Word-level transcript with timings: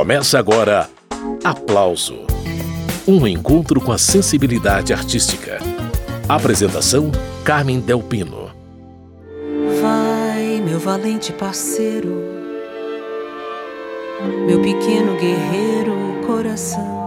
Começa 0.00 0.38
agora 0.38 0.88
Aplauso 1.44 2.24
Um 3.06 3.26
encontro 3.26 3.82
com 3.82 3.92
a 3.92 3.98
sensibilidade 3.98 4.94
artística. 4.94 5.58
Apresentação: 6.26 7.12
Carmen 7.44 7.80
Delpino. 7.80 8.50
Vai, 9.82 10.62
meu 10.64 10.80
valente 10.80 11.34
parceiro, 11.34 12.16
meu 14.46 14.62
pequeno 14.62 15.18
guerreiro 15.18 16.26
coração. 16.26 16.99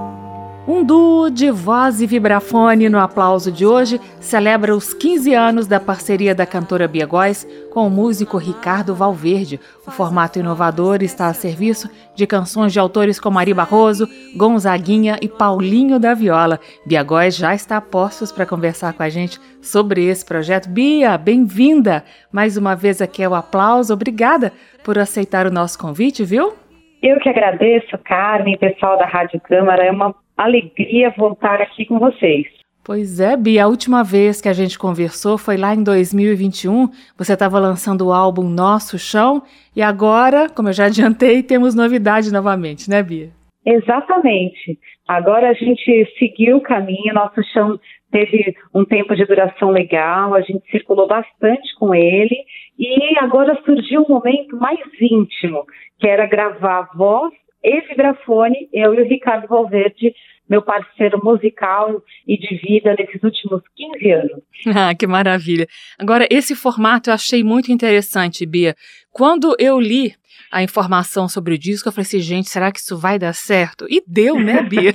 Um 0.66 0.82
duo 0.82 1.30
de 1.30 1.52
voz 1.52 2.00
e 2.00 2.08
vibrafone 2.08 2.88
no 2.88 2.98
aplauso 2.98 3.52
de 3.52 3.66
hoje 3.66 4.00
celebra 4.22 4.74
os 4.74 4.94
15 4.94 5.34
anos 5.34 5.68
da 5.68 5.78
parceria 5.78 6.34
da 6.34 6.46
cantora 6.46 6.88
Bia 6.88 7.06
Góes 7.06 7.46
com 7.70 7.86
o 7.86 7.90
músico 7.90 8.38
Ricardo 8.38 8.96
Valverde. 8.96 9.60
O 9.86 9.92
formato 9.92 10.40
inovador 10.40 11.04
está 11.04 11.28
a 11.28 11.34
serviço 11.34 11.90
de 12.16 12.26
canções 12.26 12.72
de 12.72 12.80
autores 12.80 13.20
como 13.20 13.38
Ari 13.40 13.54
Barroso, 13.54 14.08
Gonzaguinha 14.38 15.18
e 15.22 15.28
Paulinho 15.28 16.00
da 16.00 16.14
Viola. 16.14 16.58
Bia 16.86 17.04
Góes 17.04 17.36
já 17.36 17.54
está 17.54 17.76
a 17.76 17.82
postos 17.82 18.32
para 18.32 18.46
conversar 18.46 18.94
com 18.94 19.04
a 19.04 19.10
gente 19.10 19.42
sobre 19.62 20.06
esse 20.06 20.26
projeto. 20.26 20.70
Bia, 20.70 21.18
bem-vinda! 21.18 22.06
Mais 22.32 22.56
uma 22.56 22.74
vez 22.74 23.02
aqui 23.02 23.22
é 23.22 23.28
o 23.28 23.36
aplauso. 23.36 23.94
Obrigada 23.94 24.54
por 24.82 24.98
aceitar 24.98 25.46
o 25.46 25.52
nosso 25.52 25.78
convite, 25.78 26.24
viu? 26.24 26.54
Eu 27.02 27.20
que 27.20 27.28
agradeço, 27.28 27.98
Carmen, 28.06 28.58
pessoal 28.58 28.98
da 28.98 29.06
Rádio 29.06 29.42
Câmara. 29.42 29.84
É 29.84 29.92
uma 29.92 30.16
alegria 30.38 31.14
voltar 31.18 31.62
aqui 31.62 31.86
com 31.86 32.00
vocês. 32.00 32.48
Pois 32.86 33.22
é, 33.22 33.38
Bia, 33.38 33.64
a 33.64 33.68
última 33.68 34.04
vez 34.04 34.42
que 34.42 34.50
a 34.50 34.54
gente 34.54 34.78
conversou 34.78 35.38
foi 35.38 35.56
lá 35.56 35.74
em 35.74 35.82
2021. 35.82 36.90
Você 37.18 37.32
estava 37.32 37.58
lançando 37.58 38.08
o 38.08 38.12
álbum 38.12 38.44
Nosso 38.50 39.00
Chão 39.00 39.42
e 39.74 39.82
agora, 39.82 40.50
como 40.50 40.68
eu 40.68 40.74
já 40.74 40.86
adiantei, 40.86 41.42
temos 41.42 41.76
novidade 41.76 42.32
novamente, 42.32 42.90
né, 42.90 43.02
Bia? 43.02 43.30
Exatamente. 43.66 44.78
Agora 45.08 45.50
a 45.50 45.54
gente 45.54 46.14
seguiu 46.20 46.58
o 46.58 46.62
caminho, 46.62 47.14
Nosso 47.14 47.42
Chão 47.54 47.80
teve 48.12 48.54
um 48.74 48.84
tempo 48.84 49.16
de 49.16 49.26
duração 49.26 49.70
legal, 49.70 50.36
a 50.36 50.42
gente 50.42 50.70
circulou 50.70 51.08
bastante 51.08 51.74
com 51.80 51.96
ele 51.96 52.36
e 52.78 53.18
agora 53.18 53.60
surgiu 53.66 54.02
um 54.02 54.10
momento 54.10 54.58
mais 54.58 54.80
íntimo, 55.00 55.66
que 56.00 56.08
era 56.08 56.28
gravar 56.28 56.90
voz 56.96 57.34
e 57.64 57.82
vibrafone, 57.82 58.70
eu 58.74 58.94
e 58.94 59.02
o 59.02 59.08
Ricardo 59.08 59.48
Valverde, 59.48 60.14
meu 60.50 60.62
parceiro 60.62 61.20
musical 61.24 62.02
e 62.28 62.38
de 62.38 62.56
vida 62.58 62.96
nesses 62.98 63.24
últimos 63.24 63.62
15 63.76 64.12
anos. 64.12 64.44
Ah, 64.76 64.94
que 64.96 65.08
maravilha. 65.08 65.68
Agora, 65.98 66.28
esse 66.30 66.56
formato 66.56 67.10
eu 67.10 67.14
achei 67.14 67.44
muito 67.44 67.72
interessante, 67.72 68.46
Bia. 68.46 68.76
Quando 69.12 69.56
eu 69.60 69.80
li 69.80 70.14
a 70.52 70.62
informação 70.64 71.28
sobre 71.28 71.56
o 71.56 71.58
disco, 71.58 71.88
eu 71.88 71.92
falei 71.94 72.04
assim, 72.04 72.20
gente, 72.20 72.50
será 72.50 72.72
que 72.72 72.80
isso 72.80 72.98
vai 72.98 73.18
dar 73.18 73.34
certo? 73.34 73.86
E 73.90 74.04
deu, 74.08 74.36
né, 74.40 74.62
Bia? 74.68 74.94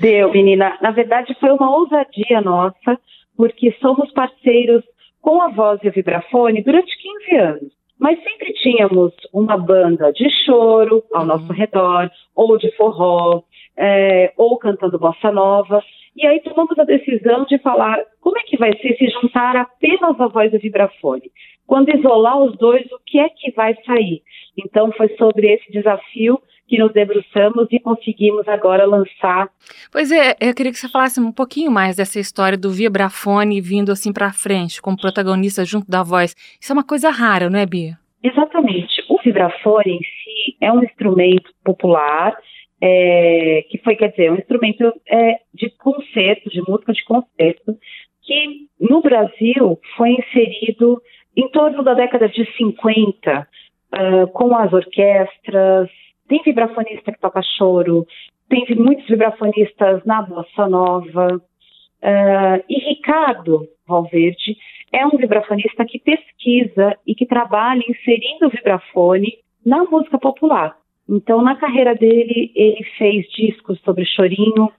deu, 0.00 0.32
menina. 0.32 0.78
Na 0.82 0.90
verdade, 0.90 1.36
foi 1.38 1.50
uma 1.50 1.70
ousadia 1.70 2.40
nossa, 2.40 2.98
porque 3.36 3.76
somos 3.80 4.12
parceiros 4.12 4.82
com 5.20 5.40
a 5.40 5.48
voz 5.48 5.80
e 5.82 5.88
o 5.88 5.92
vibrafone 5.92 6.62
durante 6.62 6.92
15 7.30 7.36
anos. 7.36 7.83
Mas 8.04 8.22
sempre 8.22 8.52
tínhamos 8.52 9.14
uma 9.32 9.56
banda 9.56 10.12
de 10.12 10.28
choro 10.44 11.02
ao 11.10 11.22
uhum. 11.22 11.26
nosso 11.26 11.50
redor, 11.54 12.10
ou 12.34 12.58
de 12.58 12.70
forró, 12.76 13.40
é, 13.78 14.30
ou 14.36 14.58
cantando 14.58 14.98
bossa 14.98 15.32
nova. 15.32 15.82
E 16.14 16.26
aí 16.26 16.38
tomamos 16.40 16.78
a 16.78 16.84
decisão 16.84 17.46
de 17.46 17.56
falar 17.60 17.98
como 18.20 18.38
é 18.38 18.42
que 18.42 18.58
vai 18.58 18.76
ser 18.76 18.94
se 18.98 19.08
juntar 19.08 19.56
apenas 19.56 20.20
a 20.20 20.26
voz 20.26 20.52
do 20.52 20.58
vibrafone. 20.58 21.32
Quando 21.66 21.96
isolar 21.96 22.38
os 22.42 22.54
dois, 22.58 22.84
o 22.92 22.98
que 23.06 23.18
é 23.18 23.30
que 23.30 23.50
vai 23.52 23.74
sair? 23.86 24.20
Então 24.54 24.92
foi 24.92 25.08
sobre 25.16 25.54
esse 25.54 25.72
desafio 25.72 26.38
que 26.68 26.78
nos 26.78 26.92
debruçamos 26.92 27.68
e 27.70 27.78
conseguimos 27.78 28.46
agora 28.48 28.84
lançar. 28.84 29.48
Pois 29.90 30.12
é, 30.12 30.36
eu 30.40 30.54
queria 30.54 30.72
que 30.72 30.78
você 30.78 30.90
falasse 30.90 31.20
um 31.20 31.32
pouquinho 31.32 31.70
mais 31.70 31.96
dessa 31.96 32.20
história 32.20 32.58
do 32.58 32.70
vibrafone 32.70 33.62
vindo 33.62 33.90
assim 33.90 34.12
para 34.12 34.30
frente, 34.30 34.80
como 34.80 34.96
protagonista 34.96 35.64
junto 35.64 35.90
da 35.90 36.02
voz. 36.02 36.34
Isso 36.60 36.70
é 36.70 36.74
uma 36.74 36.84
coisa 36.84 37.10
rara, 37.10 37.48
não 37.48 37.58
é, 37.58 37.64
Bia? 37.64 38.03
Exatamente. 38.24 39.04
O 39.10 39.20
vibrafone 39.22 39.96
em 39.96 39.98
si 39.98 40.56
é 40.58 40.72
um 40.72 40.82
instrumento 40.82 41.52
popular, 41.62 42.34
é, 42.80 43.66
que 43.68 43.76
foi, 43.84 43.96
quer 43.96 44.08
dizer, 44.12 44.32
um 44.32 44.36
instrumento 44.36 44.90
é, 45.06 45.40
de 45.52 45.68
concerto, 45.76 46.48
de 46.48 46.62
música 46.66 46.94
de 46.94 47.04
concerto, 47.04 47.76
que 48.22 48.66
no 48.80 49.02
Brasil 49.02 49.78
foi 49.94 50.12
inserido 50.12 51.02
em 51.36 51.50
torno 51.50 51.82
da 51.82 51.92
década 51.92 52.26
de 52.26 52.50
50, 52.56 53.40
uh, 53.40 53.44
ah, 53.92 54.26
com 54.28 54.56
as 54.56 54.72
orquestras, 54.72 55.90
tem 56.26 56.40
vibrafonista 56.42 57.12
que 57.12 57.20
toca 57.20 57.42
choro, 57.58 58.06
tem 58.48 58.64
muitos 58.76 59.06
vibrafonistas 59.06 60.02
na 60.04 60.22
bossa 60.22 60.68
nova. 60.68 61.36
Uh, 61.36 62.64
e 62.68 62.78
Ricardo 62.88 63.68
Valverde 63.86 64.56
é 64.92 65.06
um 65.06 65.16
vibrafonista 65.16 65.84
que 65.84 65.98
pesquisa 65.98 66.96
e 67.06 67.14
que 67.14 67.26
trabalha 67.26 67.82
inserindo 67.88 68.46
o 68.46 68.50
vibrafone 68.50 69.38
na 69.64 69.84
música 69.84 70.18
popular. 70.18 70.76
Então, 71.08 71.42
na 71.42 71.56
carreira 71.56 71.94
dele, 71.94 72.52
ele 72.54 72.84
fez 72.96 73.26
discos 73.30 73.80
sobre 73.80 74.04
chorinho, 74.06 74.70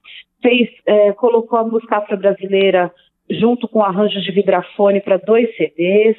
fez, 0.41 0.69
eh, 0.85 1.11
colocou 1.13 1.59
a 1.59 1.63
música 1.63 1.97
afro-brasileira 1.97 2.91
junto 3.29 3.67
com 3.67 3.83
arranjos 3.83 4.23
de 4.23 4.31
vibrafone 4.31 5.01
para 5.01 5.17
dois 5.17 5.55
CDs. 5.55 6.17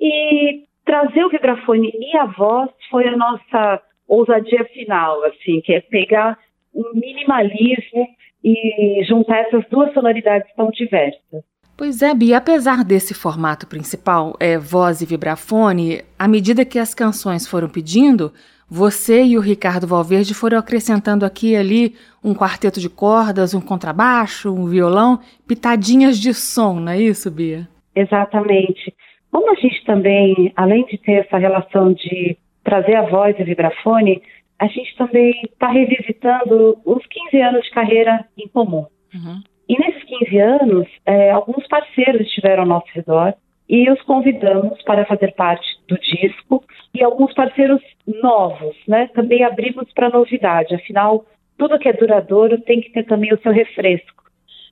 E 0.00 0.64
trazer 0.84 1.24
o 1.24 1.30
vibrafone 1.30 1.92
e 1.94 2.16
a 2.16 2.26
voz 2.26 2.70
foi 2.90 3.06
a 3.06 3.16
nossa 3.16 3.82
ousadia 4.08 4.64
final, 4.66 5.22
assim, 5.24 5.60
que 5.60 5.74
é 5.74 5.80
pegar 5.80 6.38
um 6.74 6.92
minimalismo 6.94 8.06
e 8.44 9.02
juntar 9.04 9.38
essas 9.40 9.68
duas 9.68 9.92
sonoridades 9.92 10.48
tão 10.54 10.70
diversas. 10.70 11.44
Pois 11.76 12.00
é, 12.00 12.14
Bia, 12.14 12.38
apesar 12.38 12.82
desse 12.82 13.12
formato 13.12 13.66
principal, 13.66 14.34
é 14.40 14.56
voz 14.56 15.02
e 15.02 15.06
vibrafone, 15.06 16.02
à 16.18 16.26
medida 16.26 16.64
que 16.64 16.78
as 16.78 16.94
canções 16.94 17.46
foram 17.46 17.68
pedindo, 17.68 18.32
você 18.68 19.22
e 19.22 19.36
o 19.36 19.42
Ricardo 19.42 19.86
Valverde 19.86 20.32
foram 20.32 20.58
acrescentando 20.58 21.26
aqui 21.26 21.52
e 21.52 21.56
ali 21.56 21.94
um 22.24 22.34
quarteto 22.34 22.80
de 22.80 22.88
cordas, 22.88 23.52
um 23.52 23.60
contrabaixo, 23.60 24.52
um 24.52 24.66
violão, 24.66 25.20
pitadinhas 25.46 26.18
de 26.18 26.32
som, 26.32 26.80
não 26.80 26.92
é 26.92 26.98
isso, 26.98 27.30
Bia? 27.30 27.68
Exatamente. 27.94 28.94
Como 29.30 29.50
a 29.52 29.54
gente 29.54 29.84
também, 29.84 30.52
além 30.56 30.86
de 30.86 30.96
ter 30.96 31.26
essa 31.26 31.36
relação 31.36 31.92
de 31.92 32.38
trazer 32.64 32.94
a 32.94 33.02
voz 33.02 33.38
e 33.38 33.42
o 33.42 33.46
vibrafone, 33.46 34.22
a 34.58 34.66
gente 34.66 34.96
também 34.96 35.30
está 35.44 35.68
revisitando 35.68 36.78
os 36.86 37.04
15 37.06 37.42
anos 37.42 37.64
de 37.64 37.70
carreira 37.70 38.24
em 38.38 38.48
comum. 38.48 38.86
Uhum. 39.14 39.42
E 39.68 39.78
nesses 39.78 40.04
15 40.04 40.38
anos, 40.38 40.88
é, 41.04 41.30
alguns 41.30 41.66
parceiros 41.66 42.26
estiveram 42.26 42.62
ao 42.62 42.68
nosso 42.68 42.86
redor 42.94 43.34
e 43.68 43.90
os 43.90 44.00
convidamos 44.02 44.80
para 44.82 45.04
fazer 45.06 45.34
parte 45.34 45.66
do 45.88 45.98
disco 45.98 46.64
e 46.94 47.02
alguns 47.02 47.34
parceiros 47.34 47.82
novos, 48.06 48.76
né? 48.86 49.08
Também 49.08 49.42
abrimos 49.42 49.92
para 49.92 50.10
novidade. 50.10 50.74
Afinal, 50.74 51.24
tudo 51.58 51.78
que 51.78 51.88
é 51.88 51.92
duradouro 51.92 52.60
tem 52.60 52.80
que 52.80 52.90
ter 52.90 53.04
também 53.04 53.32
o 53.32 53.38
seu 53.38 53.50
refresco, 53.50 54.24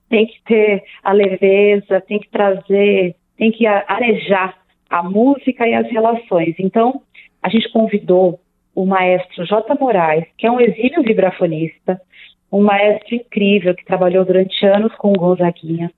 tem 0.09 0.27
que 0.27 0.41
ter 0.45 0.85
a 1.03 1.13
leveza, 1.13 2.01
tem 2.03 2.21
que 2.21 2.31
trazer, 2.31 3.17
tem 3.37 3.51
que 3.51 3.67
arejar 3.67 4.57
a 4.89 5.03
música 5.03 5.67
e 5.67 5.75
as 5.75 5.91
relações. 5.91 6.55
Então, 6.59 7.03
a 7.43 7.49
gente 7.49 7.71
convidou 7.73 8.39
o 8.75 8.87
maestro 8.87 9.45
J. 9.45 9.75
Moraes, 9.75 10.25
que 10.37 10.47
é 10.47 10.51
um 10.51 10.61
exílio 10.61 11.03
vibrafonista, 11.03 12.01
um 12.55 12.63
maestro 12.63 13.17
incrível 13.17 13.75
que 13.75 13.85
trabalhou 13.85 14.25
durante 14.25 14.65
anos 14.65 14.95
com 14.95 15.11
o 15.11 15.19
Gonzaguinha, 15.19 15.91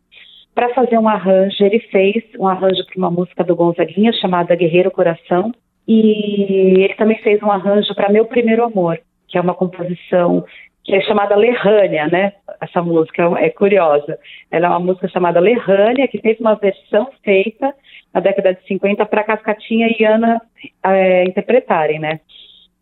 para 0.55 0.73
fazer 0.73 0.97
um 0.97 1.07
arranjo. 1.07 1.63
Ele 1.63 1.79
fez 1.91 2.25
um 2.39 2.49
arranjo 2.49 2.83
para 2.87 2.97
uma 2.97 3.11
música 3.11 3.45
do 3.45 3.55
Gonzaguinha 3.55 4.11
chamada 4.15 4.57
Guerreiro 4.57 4.91
Coração, 4.91 5.53
e 5.87 6.83
ele 6.83 6.95
também 6.95 7.19
fez 7.19 7.43
um 7.43 7.51
arranjo 7.51 7.95
para 7.95 8.09
Meu 8.09 8.25
Primeiro 8.25 8.65
Amor, 8.65 8.99
que 9.29 9.37
é 9.37 9.41
uma 9.41 9.55
composição 9.55 10.45
que 10.83 10.95
é 10.95 11.01
chamada 11.03 11.37
Lerrânia, 11.37 12.07
né? 12.07 12.33
Essa 12.61 12.81
música 12.81 13.25
é 13.39 13.51
curiosa. 13.51 14.19
Ela 14.51 14.69
é 14.69 14.71
uma 14.71 14.81
música 14.81 15.09
chamada 15.09 15.41
Lerrânia, 15.41 16.09
que 16.09 16.19
teve 16.19 16.41
uma 16.41 16.55
versão 16.55 17.11
feita 17.23 17.75
na 18.15 18.21
década 18.21 18.55
de 18.55 18.65
50 18.67 19.05
para 19.05 19.25
Cascatinha 19.25 19.89
e 19.99 20.05
Ana 20.05 20.41
é, 20.85 21.25
interpretarem, 21.25 21.99
né? 21.99 22.21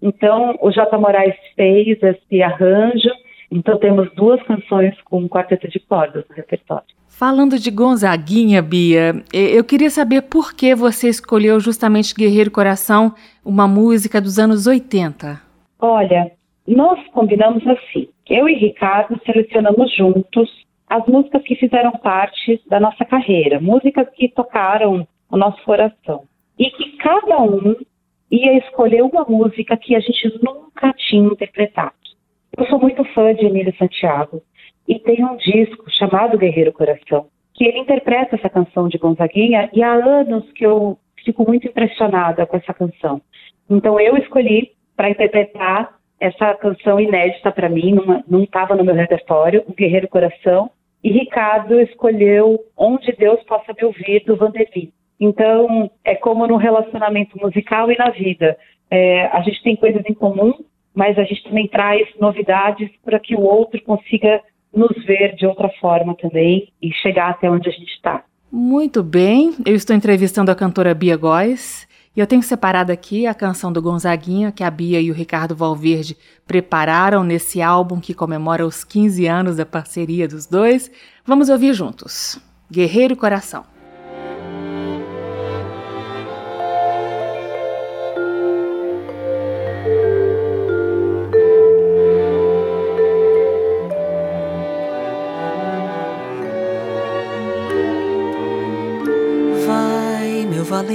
Então, 0.03 0.55
o 0.61 0.71
J. 0.71 0.97
Moraes 0.99 1.35
fez 1.57 1.99
esse 2.03 2.43
arranjo, 2.43 3.11
então 3.51 3.79
temos 3.79 4.11
duas 4.15 4.43
canções 4.43 4.95
com 5.03 5.21
um 5.21 5.29
quarteto 5.29 5.69
de 5.69 5.79
cordas 5.81 6.25
no 6.29 6.35
repertório. 6.35 6.85
Falando 7.09 7.59
de 7.59 7.71
Gonzaguinha, 7.71 8.61
Bia, 8.61 9.23
eu 9.33 9.63
queria 9.63 9.89
saber 9.89 10.23
por 10.23 10.53
que 10.53 10.75
você 10.75 11.09
escolheu 11.09 11.61
justamente 11.61 12.15
Guerreiro 12.15 12.51
Coração, 12.51 13.15
uma 13.45 13.69
música 13.69 14.21
dos 14.21 14.39
anos 14.39 14.67
80. 14.67 15.41
Olha, 15.79 16.33
nós 16.67 16.99
combinamos 17.13 17.65
assim. 17.69 18.09
Eu 18.29 18.49
e 18.49 18.55
Ricardo 18.55 19.21
selecionamos 19.25 19.95
juntos 19.95 20.51
as 20.89 21.07
músicas 21.07 21.43
que 21.43 21.55
fizeram 21.57 21.93
parte 21.93 22.61
da 22.69 22.81
nossa 22.81 23.05
carreira, 23.05 23.61
músicas 23.61 24.09
que 24.15 24.29
tocaram 24.29 25.07
o 25.31 25.37
nosso 25.37 25.63
coração. 25.65 26.25
E 26.59 26.71
que 26.71 26.97
cada 26.97 27.41
um 27.41 27.77
ia 28.31 28.59
escolher 28.59 29.03
uma 29.03 29.25
música 29.25 29.77
que 29.77 29.95
a 29.95 30.01
gente 30.01 30.41
nunca 30.43 30.93
tinha 30.95 31.27
interpretado. 31.27 31.95
Sou 32.75 32.81
muito 32.81 33.05
fã 33.15 33.33
de 33.33 33.47
Emílio 33.47 33.73
Santiago 33.77 34.43
e 34.89 34.99
tem 34.99 35.25
um 35.25 35.37
disco 35.37 35.89
chamado 35.93 36.37
Guerreiro 36.37 36.73
Coração, 36.73 37.29
que 37.55 37.65
ele 37.65 37.79
interpreta 37.79 38.35
essa 38.35 38.51
canção 38.51 38.89
de 38.89 38.99
Gonzaguinha 38.99 39.71
e 39.73 39.81
há 39.81 39.93
anos 39.93 40.51
que 40.51 40.67
eu 40.67 40.99
fico 41.25 41.47
muito 41.47 41.69
impressionada 41.69 42.45
com 42.45 42.57
essa 42.57 42.75
canção. 42.75 43.23
Então 43.71 44.01
eu 44.01 44.17
escolhi 44.17 44.73
para 44.97 45.09
interpretar 45.09 45.95
essa 46.19 46.53
canção 46.55 46.99
inédita 46.99 47.53
para 47.53 47.69
mim, 47.69 47.97
não 48.29 48.43
estava 48.43 48.75
no 48.75 48.83
meu 48.83 48.97
repertório, 48.97 49.63
O 49.69 49.73
Guerreiro 49.73 50.09
Coração, 50.09 50.69
e 51.05 51.13
Ricardo 51.13 51.81
escolheu 51.81 52.59
Onde 52.77 53.13
Deus 53.13 53.41
Possa 53.45 53.73
Me 53.73 53.85
Ouvir, 53.85 54.25
do 54.25 54.35
Vanderlei. 54.35 54.91
Então, 55.21 55.89
é 56.05 56.17
como 56.17 56.45
no 56.49 56.57
relacionamento 56.57 57.39
musical 57.41 57.93
e 57.93 57.97
na 57.97 58.11
vida. 58.11 58.59
É, 58.91 59.27
a 59.27 59.41
gente 59.43 59.63
tem 59.63 59.77
coisas 59.77 60.03
em 60.07 60.15
comum, 60.15 60.55
mas 60.95 61.19
a 61.19 61.25
gente 61.25 61.43
também 61.45 61.67
traz 61.67 62.09
novidades 62.21 62.91
para 63.05 63.19
que 63.19 63.35
o 63.35 63.41
outro 63.41 63.83
consiga 63.83 64.41
nos 64.73 65.05
ver 65.05 65.35
de 65.37 65.47
outra 65.47 65.69
forma 65.81 66.15
também 66.17 66.69
e 66.81 66.93
chegar 66.93 67.31
até 67.31 67.51
onde 67.51 67.69
a 67.69 67.73
gente 67.73 67.93
está. 67.93 68.25
Muito 68.51 69.03
bem, 69.03 69.55
eu 69.67 69.75
estou 69.75 69.97
entrevistando 69.97 70.51
a 70.51 70.55
cantora 70.55 70.95
Bia 70.95 71.17
Góes 71.17 71.89
e 72.17 72.21
eu 72.21 72.27
tenho 72.27 72.43
separado 72.43 72.93
aqui 72.93 73.27
a 73.27 73.35
canção 73.35 73.73
do 73.73 73.83
Gonzaguinha 73.83 74.53
que 74.53 74.63
a 74.63 74.71
Bia 74.71 75.01
e 75.01 75.11
o 75.11 75.15
Ricardo 75.15 75.57
Valverde 75.57 76.17
prepararam 76.47 77.25
nesse 77.25 77.61
álbum 77.61 77.99
que 77.99 78.15
comemora 78.15 78.65
os 78.65 78.85
15 78.85 79.27
anos 79.27 79.57
da 79.57 79.67
parceria 79.67 80.29
dos 80.29 80.47
dois. 80.47 80.91
Vamos 81.27 81.49
ouvir 81.49 81.75
juntos. 81.75 82.41
Guerreiro 82.71 83.17
Coração. 83.17 83.74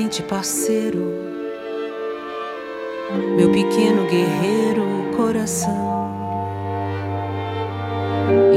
Valente 0.09 0.23
parceiro, 0.23 1.05
meu 3.37 3.51
pequeno 3.51 4.07
guerreiro 4.07 5.15
coração, 5.15 6.09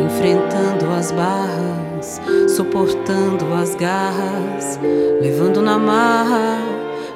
enfrentando 0.03 0.91
as 0.99 1.13
barras, 1.13 2.21
suportando 2.57 3.53
as 3.55 3.75
garras, 3.75 4.81
levando 5.21 5.61
na 5.61 5.79
marra, 5.79 6.59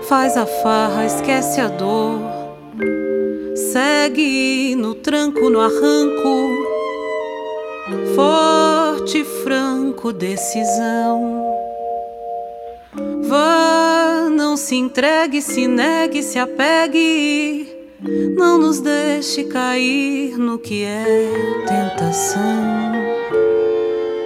faz 0.02 0.36
a 0.36 0.44
farra, 0.44 1.06
esquece 1.06 1.60
a 1.60 1.68
dor, 1.68 2.20
segue 3.72 4.76
no 4.76 4.94
tranco, 4.94 5.48
no 5.48 5.60
arranco, 5.60 6.50
forte, 8.14 9.24
franco, 9.24 10.12
decisão. 10.12 11.65
Vá, 13.28 14.28
não 14.30 14.56
se 14.56 14.76
entregue, 14.76 15.42
se 15.42 15.66
negue, 15.66 16.22
se 16.22 16.38
apegue. 16.38 17.66
Não 18.36 18.58
nos 18.58 18.80
deixe 18.80 19.44
cair 19.44 20.38
no 20.38 20.58
que 20.58 20.84
é 20.84 21.04
tentação. 21.66 22.92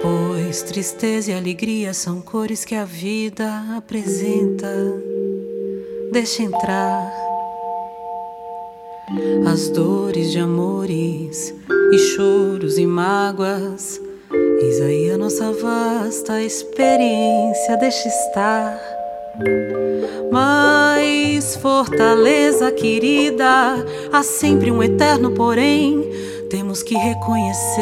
Pois 0.01 0.61
tristeza 0.63 1.31
e 1.31 1.33
alegria 1.33 1.93
são 1.93 2.21
cores 2.21 2.63
que 2.63 2.75
a 2.75 2.85
vida 2.85 3.49
apresenta. 3.75 4.71
Deixa 6.11 6.43
entrar 6.43 7.11
as 9.51 9.69
dores 9.69 10.31
de 10.31 10.39
amores 10.39 11.53
e 11.91 11.97
choros 11.97 12.77
e 12.77 12.85
mágoas 12.85 13.99
Eis 14.61 14.79
aí 14.79 15.11
a 15.11 15.17
nossa 15.17 15.51
vasta 15.51 16.41
experiência, 16.41 17.75
deixa 17.77 18.07
estar. 18.07 18.90
Mas 20.31 21.55
fortaleza 21.55 22.71
querida, 22.71 23.85
há 24.11 24.23
sempre 24.23 24.71
um 24.71 24.81
eterno 24.81 25.31
porém, 25.31 26.09
temos 26.49 26.81
que 26.83 26.95
reconhecer. 26.95 27.81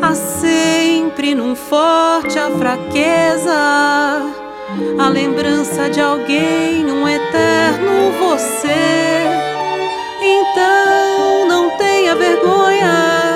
Há 0.00 0.14
sempre 0.14 1.34
num 1.34 1.56
forte 1.56 2.38
a 2.38 2.50
fraqueza, 2.50 3.52
a 4.98 5.08
lembrança 5.08 5.90
de 5.90 6.00
alguém, 6.00 6.84
um 6.86 7.08
eterno 7.08 8.12
você. 8.18 9.26
Então 10.22 11.48
não 11.48 11.76
tenha 11.76 12.14
vergonha 12.14 13.26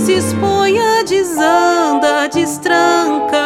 se 0.00 0.14
exponha, 0.14 1.04
desanda, 1.04 2.26
destranca, 2.26 3.39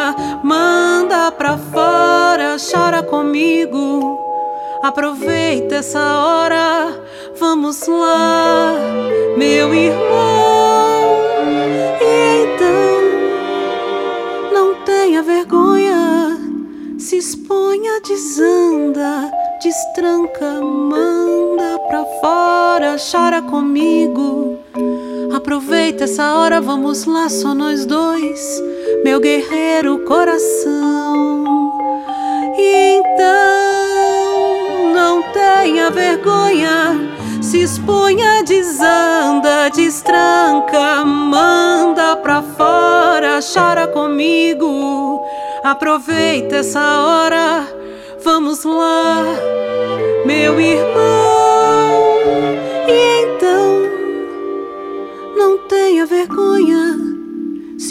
pra 1.45 1.59
fora, 1.59 2.57
chora 2.57 3.03
comigo. 3.03 4.19
Aproveita 4.81 5.75
essa 5.75 5.99
hora, 5.99 6.91
vamos 7.39 7.85
lá, 7.87 8.73
meu 9.37 9.71
irmão. 9.71 11.19
E 12.01 12.45
então, 12.45 13.01
não 14.51 14.73
tenha 14.85 15.21
vergonha, 15.21 16.35
se 16.97 17.17
exponha, 17.17 18.01
desanda, 18.01 19.31
destranca, 19.61 20.59
manda 20.61 21.77
pra 21.87 22.03
fora, 22.21 22.95
chora 22.97 23.43
comigo. 23.43 24.57
Aproveita 25.33 26.03
essa 26.05 26.35
hora, 26.35 26.59
vamos 26.61 27.05
lá, 27.05 27.29
só 27.29 27.53
nós 27.53 27.85
dois, 27.85 28.61
meu 29.03 29.19
guerreiro 29.19 29.99
coração. 29.99 31.43
Então, 32.57 33.33
não 34.93 35.21
tenha 35.33 35.89
vergonha, 35.91 37.11
se 37.41 37.61
exponha, 37.61 38.43
desanda, 38.43 39.69
destranca, 39.69 41.03
manda 41.05 42.15
pra 42.17 42.41
fora, 42.41 43.39
chora 43.41 43.87
comigo. 43.87 45.21
Aproveita 45.63 46.57
essa 46.57 47.01
hora, 47.01 47.67
vamos 48.23 48.63
lá, 48.63 49.23
meu 50.25 50.59
irmão. 50.59 51.34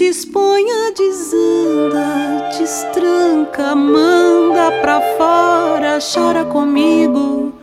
Se 0.05 0.09
exponha, 0.09 0.93
desanda, 0.93 2.51
destranca, 2.59 3.75
manda 3.75 4.71
pra 4.83 5.01
fora, 5.17 5.99
chora 5.99 6.45
comigo. 6.45 7.55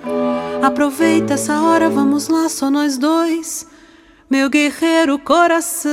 Aproveita 0.62 1.36
essa 1.36 1.62
hora, 1.62 1.89
vamos 1.89 2.27
lá, 2.27 2.50
só 2.50 2.71
nós 2.71 2.98
dois, 2.98 3.67
meu 4.29 4.50
guerreiro 4.50 5.19
coração. 5.19 5.91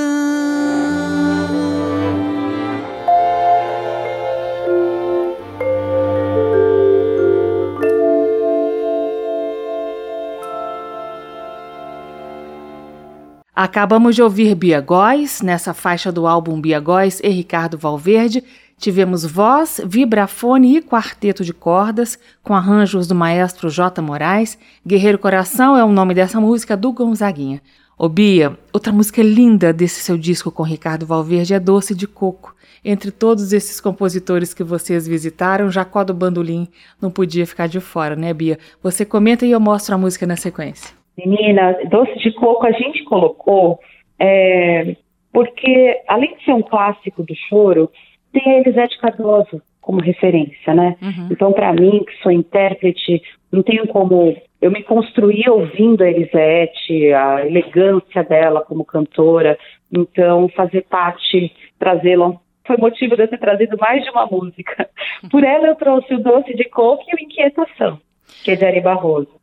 Acabamos 13.61 14.15
de 14.15 14.23
ouvir 14.23 14.55
Bia 14.55 14.81
Góes, 14.81 15.43
nessa 15.43 15.75
faixa 15.75 16.13
do 16.13 16.29
álbum 16.29 16.61
Bia 16.61 16.79
Góes 16.79 17.19
e 17.25 17.29
Ricardo 17.29 17.77
Valverde. 17.77 18.45
Tivemos 18.79 19.25
voz, 19.25 19.81
vibrafone 19.85 20.77
e 20.77 20.81
quarteto 20.81 21.45
de 21.45 21.53
cordas, 21.53 22.17
com 22.41 22.55
arranjos 22.55 23.09
do 23.09 23.17
maestro 23.17 23.69
J. 23.69 24.01
Moraes. 24.01 24.57
Guerreiro 24.87 25.19
Coração 25.19 25.77
é 25.77 25.83
o 25.83 25.91
nome 25.91 26.15
dessa 26.15 26.41
música 26.41 26.77
do 26.77 26.93
Gonzaguinha. 26.93 27.61
Ô 27.99 28.09
Bia, 28.09 28.57
outra 28.73 28.93
música 28.93 29.25
linda 29.25 29.73
desse 29.73 30.03
seu 30.03 30.17
disco 30.17 30.53
com 30.53 30.63
Ricardo 30.63 31.05
Valverde 31.05 31.53
é 31.53 31.59
Doce 31.59 31.97
de 31.97 32.07
Coco. 32.07 32.55
Entre 32.85 33.11
todos 33.11 33.53
esses 33.53 33.81
compositores 33.81 34.55
que 34.55 34.63
vocês 34.63 35.05
visitaram, 35.09 35.69
Jacó 35.69 36.05
do 36.05 36.15
Bandolim 36.15 36.69
não 37.03 37.11
podia 37.11 37.45
ficar 37.45 37.67
de 37.67 37.81
fora, 37.81 38.15
né, 38.15 38.33
Bia? 38.33 38.57
Você 38.81 39.05
comenta 39.05 39.45
e 39.45 39.51
eu 39.51 39.59
mostro 39.59 39.97
a 39.97 39.99
música 39.99 40.29
na 40.29 40.37
sequência. 40.37 40.98
Menina, 41.19 41.77
doce 41.91 42.17
de 42.19 42.33
coco 42.33 42.65
a 42.67 42.73
gente 42.73 43.03
colocou 43.05 43.81
é, 44.19 44.97
porque, 45.33 46.01
além 46.07 46.37
de 46.37 46.45
ser 46.45 46.53
um 46.53 46.63
clássico 46.63 47.23
do 47.23 47.35
choro, 47.49 47.91
tem 48.33 48.53
a 48.53 48.59
Elisete 48.61 48.99
Cardoso 48.99 49.61
como 49.81 50.01
referência, 50.01 50.75
né? 50.75 50.97
Uhum. 51.01 51.29
Então, 51.31 51.53
para 51.53 51.73
mim, 51.73 52.05
que 52.05 52.23
sou 52.23 52.31
intérprete, 52.31 53.23
não 53.51 53.63
tenho 53.63 53.87
como. 53.89 54.37
Eu 54.61 54.71
me 54.71 54.83
construí 54.83 55.49
ouvindo 55.49 56.03
a 56.03 56.11
Elisete, 56.11 57.13
a 57.13 57.47
elegância 57.47 58.25
dela 58.25 58.61
como 58.63 58.85
cantora, 58.85 59.57
então 59.93 60.49
fazer 60.49 60.83
parte, 60.83 61.53
trazê-la 61.79 62.35
foi 62.67 62.77
motivo 62.77 63.17
de 63.17 63.23
eu 63.23 63.29
ter 63.29 63.39
trazido 63.39 63.79
mais 63.79 64.05
de 64.05 64.11
uma 64.11 64.27
música. 64.27 64.91
Por 65.31 65.43
ela 65.43 65.69
eu 65.69 65.75
trouxe 65.75 66.13
o 66.15 66.23
doce 66.23 66.55
de 66.55 66.65
coco 66.65 67.03
e 67.09 67.15
o 67.15 67.25
inquietação. 67.25 67.99
que 68.45 68.51
é 68.51 68.57
de 68.57 68.65
Ari 68.67 68.81
Barroso. 68.81 69.38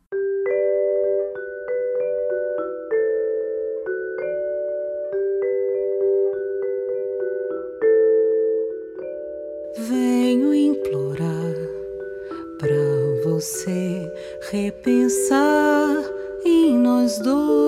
Repensar 14.55 15.97
em 16.45 16.77
nós 16.77 17.19
dois, 17.19 17.64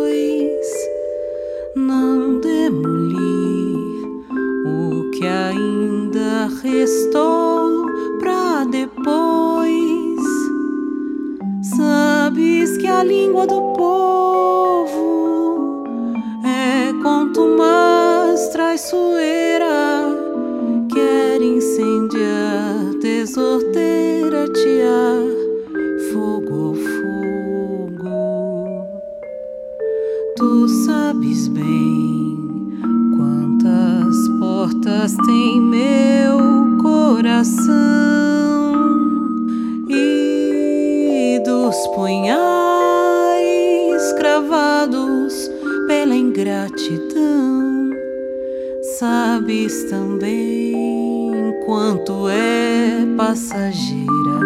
passageira 53.37 54.39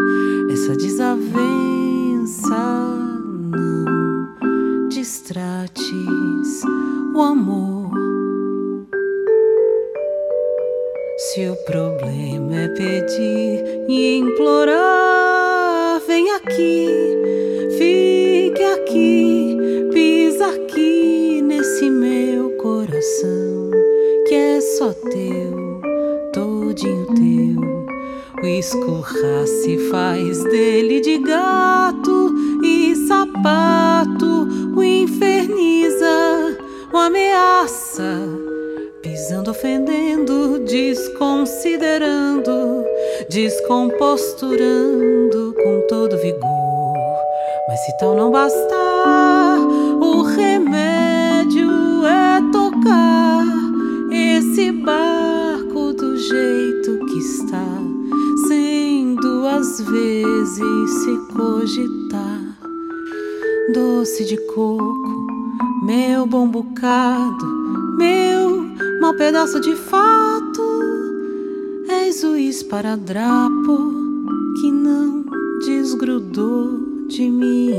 essa 0.52 0.76
desavença. 0.76 2.81
Ameaça, 37.02 38.20
pisando, 39.02 39.52
ofendendo, 39.52 40.60
desconsiderando, 40.60 42.86
descomposturando 43.30 45.54
com 45.56 45.82
todo 45.88 46.18
vigor. 46.18 46.94
Mas 47.68 47.80
se 47.80 47.98
tal 47.98 48.16
não 48.16 48.32
bastar, 48.32 49.60
o 50.00 50.22
remédio 50.22 52.06
é 52.06 52.40
tocar 52.52 53.44
esse 54.12 54.72
barco 54.72 55.94
do 55.94 56.16
jeito 56.18 57.04
que 57.08 57.18
está, 57.18 57.66
sem 58.48 59.16
duas 59.16 59.82
vezes 59.82 60.94
se 61.04 61.18
cogitar. 61.34 62.40
Doce 63.74 64.26
de 64.26 64.38
coco, 64.48 65.21
meu 65.82 66.28
bom 66.28 66.48
bocado, 66.48 67.46
meu 67.98 68.64
mau 69.02 69.16
pedaço 69.16 69.60
de 69.60 69.76
fato, 69.76 70.62
és 71.90 72.24
o 72.24 72.36
esparadrapo 72.36 73.92
que 74.62 74.72
não 74.72 75.26
desgrudou 75.66 77.08
de 77.08 77.28
mim. 77.30 77.72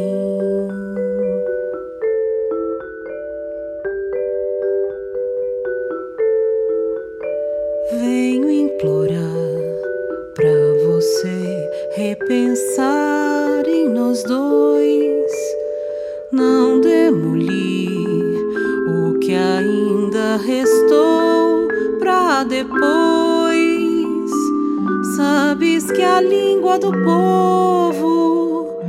Língua 26.72 26.78
do 26.78 26.92
povo 26.92 28.82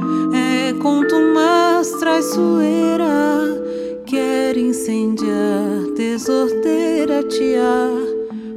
contumaz 0.81 1.91
traiçoeira 1.99 3.05
quer 4.05 4.57
incendiar, 4.57 5.93
desordeira, 5.95 7.23
tiar 7.23 7.91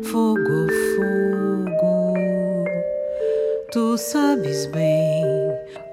fogo, 0.02 0.66
fogo. 0.96 2.64
Tu 3.72 3.98
sabes 3.98 4.66
bem 4.66 5.24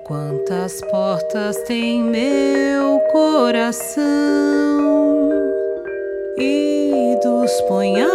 quantas 0.05 0.81
portas 0.89 1.57
tem 1.63 2.03
meu 2.03 2.99
coração 3.11 4.01
e 6.37 7.17
dos 7.23 7.61
punhais 7.61 8.09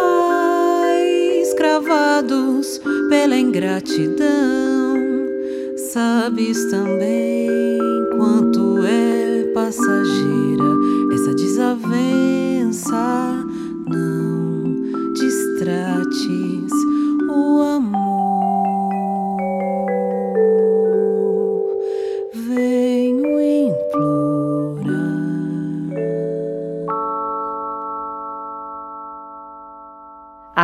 cravados 1.55 2.81
pela 3.09 3.37
ingratidão. 3.37 4.78
Sabes 5.93 6.67
também 6.71 7.79
quanto 8.15 8.85
é 8.85 9.45
passageira 9.55 10.65
essa 11.15 11.35
desavença. 11.35 12.95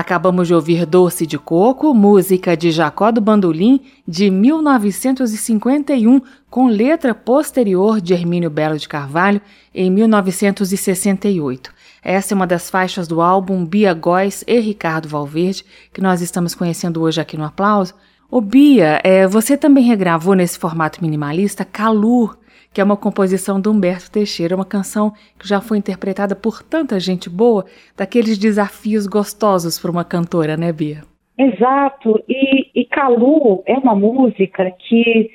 Acabamos 0.05 0.47
de 0.47 0.55
ouvir 0.55 0.85
Doce 0.85 1.27
de 1.27 1.39
Coco, 1.39 1.95
música 1.95 2.55
de 2.55 2.71
Jacó 2.71 3.11
do 3.11 3.23
Bandolim, 3.23 3.81
de 4.07 4.31
1951, 4.31 6.21
com 6.51 6.67
letra 6.67 7.15
posterior 7.15 8.03
de 8.03 8.13
Hermínio 8.13 8.51
Belo 8.51 8.79
de 8.79 8.87
Carvalho, 8.87 9.41
em 9.75 9.91
1968. 9.91 11.73
Essa 12.03 12.35
é 12.35 12.37
uma 12.37 12.47
das 12.47 12.69
faixas 12.69 13.09
do 13.09 13.23
álbum 13.23 13.65
Bia 13.65 13.95
Góes 13.95 14.45
e 14.47 14.61
Ricardo 14.61 15.09
Valverde, 15.09 15.65
que 15.91 16.03
nós 16.03 16.21
estamos 16.21 16.55
conhecendo 16.55 17.01
hoje 17.01 17.23
aqui 17.23 17.39
no 17.39 17.45
Aplauso. 17.45 17.95
Ô 18.31 18.43
Bia, 18.43 19.01
é, 19.03 19.27
você 19.27 19.57
também 19.57 19.85
regravou 19.85 20.35
nesse 20.35 20.59
formato 20.59 20.99
minimalista 21.01 21.65
Calur, 21.65 22.37
que 22.75 22.81
é 22.81 22.85
uma 22.85 22.97
composição 22.97 23.61
do 23.61 23.71
Humberto 23.71 24.11
Teixeira, 24.11 24.57
uma 24.57 24.65
canção 24.65 25.13
que 25.39 25.47
já 25.47 25.61
foi 25.61 25.79
interpretada 25.79 26.35
por 26.35 26.61
tanta 26.61 26.99
gente 26.99 27.31
boa, 27.31 27.65
daqueles 27.97 28.37
desafios 28.37 29.07
gostosos 29.07 29.79
para 29.79 29.93
uma 29.93 30.05
cantora, 30.05 30.57
né, 30.57 30.73
Bia? 30.73 31.03
Exato, 31.39 32.23
e, 32.29 32.69
e 32.75 32.85
Calu 32.85 33.63
é 33.65 33.75
uma 33.75 33.95
música 33.95 34.73
que 34.73 35.31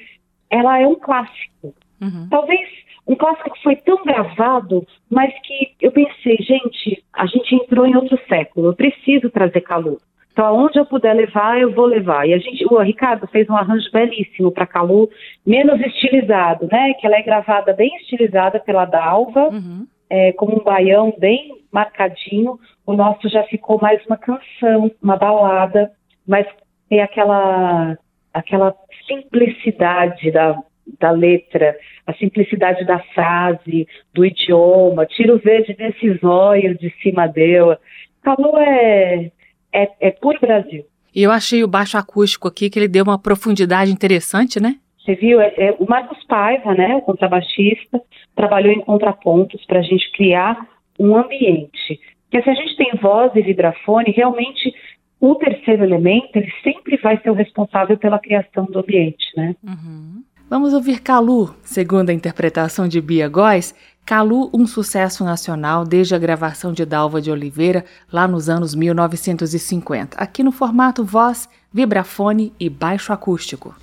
ela 0.50 0.80
é 0.80 0.86
um 0.86 0.96
clássico. 0.96 1.74
Uhum. 2.02 2.28
Talvez 2.30 2.68
um 3.08 3.16
clássico 3.16 3.54
que 3.54 3.64
foi 3.64 3.78
tão 3.78 4.04
gravado, 4.04 4.86
mas 5.10 5.34
que 5.42 5.74
eu 5.82 5.92
pensei, 5.92 6.38
gente, 6.42 7.04
a 7.14 7.26
gente 7.26 7.56
entrou 7.56 7.88
em 7.88 7.96
outro 7.96 8.20
século, 8.28 8.68
eu 8.68 8.76
preciso 8.76 9.30
trazer 9.30 9.62
Calu. 9.62 9.98
Então, 10.32 10.46
aonde 10.46 10.80
eu 10.80 10.86
puder 10.86 11.14
levar, 11.14 11.60
eu 11.60 11.74
vou 11.74 11.86
levar. 11.86 12.28
E 12.28 12.34
a 12.34 12.38
gente, 12.38 12.66
o 12.66 12.80
Ricardo 12.80 13.28
fez 13.28 13.50
um 13.50 13.56
arranjo 13.56 13.92
belíssimo 13.92 14.52
para 14.52 14.66
Calu, 14.66 15.10
menos 15.46 15.80
estilizado, 15.82 16.68
né? 16.72 16.94
Que 16.94 17.06
ela 17.06 17.18
é 17.18 17.24
gravada 17.24 17.74
bem 17.74 17.90
estilizada 17.98 18.60
pela 18.60 18.86
Dalva, 18.86 19.50
uhum. 19.50 19.86
é, 20.10 20.32
como 20.34 20.60
um 20.60 20.64
baião 20.64 21.14
bem 21.18 21.60
marcadinho. 21.72 22.58
O 22.86 22.94
nosso 22.94 23.28
já 23.28 23.44
ficou 23.44 23.80
mais 23.82 24.04
uma 24.06 24.18
canção, 24.18 24.92
uma 25.02 25.18
balada, 25.18 25.92
mas 26.28 26.48
tem 26.88 27.02
aquela 27.02 27.98
aquela 28.34 28.76
simplicidade 29.08 30.32
da, 30.32 30.56
da 31.00 31.12
letra, 31.12 31.76
a 32.06 32.14
simplicidade 32.14 32.86
da 32.86 33.00
frase, 33.14 33.88
do 34.14 34.26
idioma, 34.26 35.06
tira 35.06 35.34
o 35.34 35.40
verde 35.40 35.74
desses 35.74 36.24
olhos 36.24 36.78
de 36.78 36.90
cima 37.02 37.28
dela. 37.28 37.80
Calu 38.22 38.58
é, 38.58 39.32
é, 39.74 39.90
é 40.00 40.12
puro 40.12 40.40
Brasil. 40.40 40.86
E 41.14 41.24
eu 41.24 41.32
achei 41.32 41.64
o 41.64 41.68
baixo 41.68 41.98
acústico 41.98 42.48
aqui 42.48 42.70
que 42.70 42.78
ele 42.78 42.88
deu 42.88 43.04
uma 43.04 43.20
profundidade 43.20 43.92
interessante, 43.92 44.60
né? 44.60 44.76
Você 45.04 45.16
viu? 45.16 45.42
É, 45.42 45.54
é, 45.58 45.76
o 45.80 45.90
Marcos 45.90 46.24
Paiva, 46.26 46.74
né, 46.74 46.96
o 46.96 47.02
contrabaixista, 47.02 48.02
trabalhou 48.36 48.72
em 48.72 48.82
contrapontos 48.82 49.66
para 49.66 49.80
a 49.80 49.84
gente 49.84 50.12
criar 50.12 50.68
um 51.00 51.16
ambiente. 51.16 52.00
Porque 52.30 52.44
se 52.44 52.50
a 52.50 52.54
gente 52.54 52.76
tem 52.76 52.92
voz 53.02 53.32
e 53.36 53.42
vibrafone, 53.42 54.14
realmente 54.16 54.74
o 55.20 55.36
terceiro 55.36 55.84
elemento 55.84 56.36
ele 56.36 56.52
sempre 56.64 56.98
vai 56.98 57.20
ser 57.22 57.32
o 57.32 57.34
responsável 57.34 57.98
pela 57.98 58.20
criação 58.20 58.66
do 58.66 58.80
ambiente, 58.80 59.26
né? 59.36 59.56
Uhum. 59.64 60.24
Vamos 60.50 60.74
ouvir 60.74 61.02
Calu, 61.02 61.56
segundo 61.62 62.10
a 62.10 62.14
interpretação 62.14 62.88
de 62.88 63.02
Bia 63.02 63.28
Góes. 63.28 63.76
Calu, 64.10 64.50
um 64.52 64.66
sucesso 64.66 65.24
nacional 65.24 65.86
desde 65.86 66.16
a 66.16 66.18
gravação 66.18 66.74
de 66.74 66.84
Dalva 66.84 67.22
de 67.22 67.30
Oliveira, 67.30 67.86
lá 68.12 68.28
nos 68.28 68.50
anos 68.50 68.74
1950, 68.74 70.18
aqui 70.18 70.42
no 70.42 70.52
formato 70.52 71.04
voz, 71.04 71.48
vibrafone 71.72 72.52
e 72.60 72.72
baixo 72.72 73.14
acústico. 73.14 73.76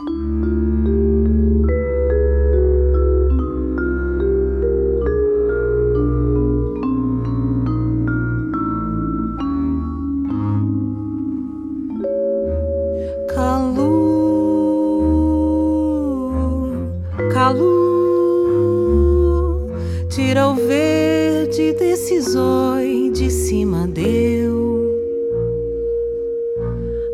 tira 20.16 20.48
o 20.48 20.54
verde 20.54 21.74
decisões 21.74 23.12
de 23.12 23.30
cima 23.30 23.86
deu. 23.86 24.90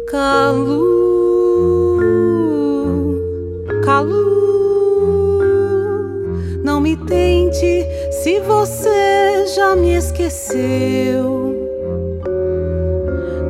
Calu 0.06 0.86
calu 3.84 5.40
não 6.62 6.80
me 6.80 6.96
tente 6.96 7.84
se 8.12 8.38
você 8.38 9.46
já 9.56 9.74
me 9.74 9.96
esqueceu. 9.96 11.56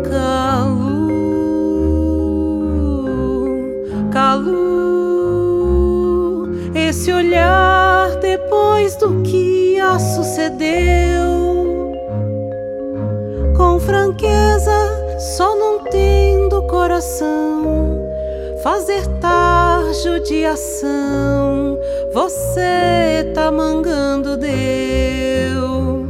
Calu 0.08 1.10
calu 4.10 4.62
esse 6.74 7.12
olhar 7.12 7.71
depois 8.52 8.96
do 8.96 9.22
que 9.22 9.80
a 9.80 9.98
sucedeu. 9.98 10.60
Com 13.56 13.80
franqueza, 13.80 15.18
só 15.18 15.56
não 15.56 15.84
tendo 15.84 16.62
coração, 16.66 17.98
fazer 18.62 19.06
tarjo 19.20 20.20
de 20.20 20.44
ação, 20.44 21.78
você 22.12 23.32
tá 23.34 23.50
mangando 23.50 24.36
deu. 24.36 26.06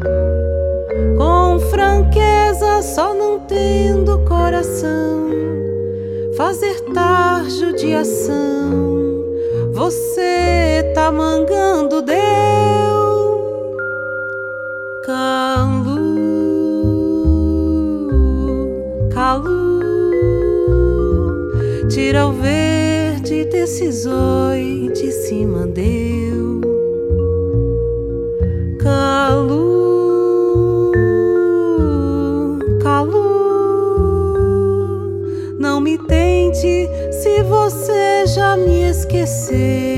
Com 1.16 1.60
franqueza, 1.70 2.82
só 2.82 3.14
não 3.14 3.38
tendo 3.38 4.18
coração, 4.24 5.28
fazer 6.36 6.80
tarjo 6.92 7.72
de 7.76 7.94
ação, 7.94 9.22
você 9.72 10.71
Tá 11.02 11.06
camangando 11.06 12.00
deu 12.00 12.14
calu. 15.04 15.98
Calu. 19.12 19.80
Tira 21.90 22.28
o 22.28 22.32
verde 22.32 23.46
decisoi 23.46 24.92
de 24.94 25.10
cima 25.10 25.66
deu 25.66 26.60
calu. 28.80 29.72
Calu. 32.80 33.32
Não 35.58 35.80
me 35.80 35.98
tente 35.98 36.88
se 37.10 37.42
você 37.42 38.24
já 38.24 38.56
me 38.56 38.88
esqueceu. 38.88 39.91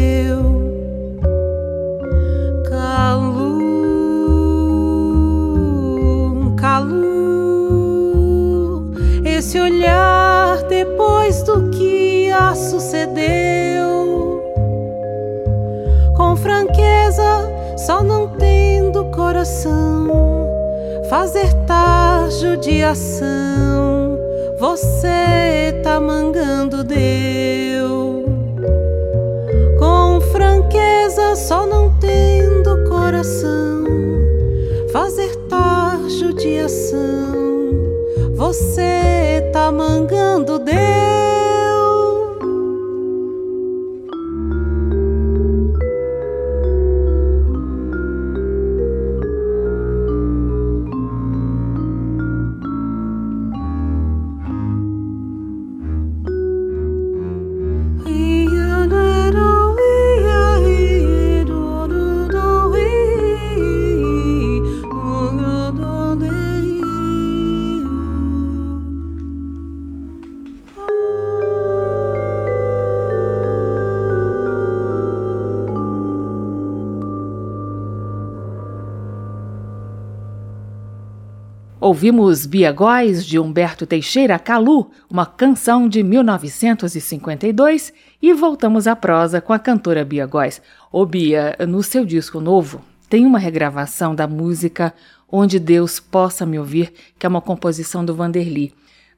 fazer 21.14 21.52
tá 21.64 22.28
judiação, 22.28 24.18
você 24.58 25.80
tá 25.84 26.00
mangando 26.00 26.82
deu. 26.82 28.24
Com 29.78 30.20
franqueza, 30.32 31.36
só 31.36 31.66
não 31.66 31.96
tendo 32.00 32.82
coração, 32.88 33.84
fazer 34.92 35.36
tá 35.48 36.00
judiação, 36.18 36.98
você 38.34 39.48
tá 39.52 39.70
mangando 39.70 40.58
deu. 40.58 41.03
Ouvimos 81.94 82.44
Biagóis, 82.44 83.24
de 83.24 83.38
Humberto 83.38 83.86
Teixeira 83.86 84.36
Calu, 84.36 84.90
uma 85.08 85.24
canção 85.24 85.88
de 85.88 86.02
1952, 86.02 87.94
e 88.20 88.34
voltamos 88.34 88.88
à 88.88 88.96
prosa 88.96 89.40
com 89.40 89.52
a 89.52 89.60
cantora 89.60 90.04
Bia 90.04 90.26
Góes. 90.26 90.60
Ô 90.90 91.06
Bia, 91.06 91.54
no 91.68 91.84
seu 91.84 92.04
disco 92.04 92.40
novo, 92.40 92.80
tem 93.08 93.24
uma 93.24 93.38
regravação 93.38 94.12
da 94.12 94.26
música 94.26 94.92
Onde 95.30 95.60
Deus 95.60 96.00
Possa 96.00 96.44
Me 96.44 96.58
Ouvir, 96.58 96.92
que 97.16 97.24
é 97.24 97.28
uma 97.28 97.40
composição 97.40 98.04
do 98.04 98.12
Vanderly. 98.12 98.72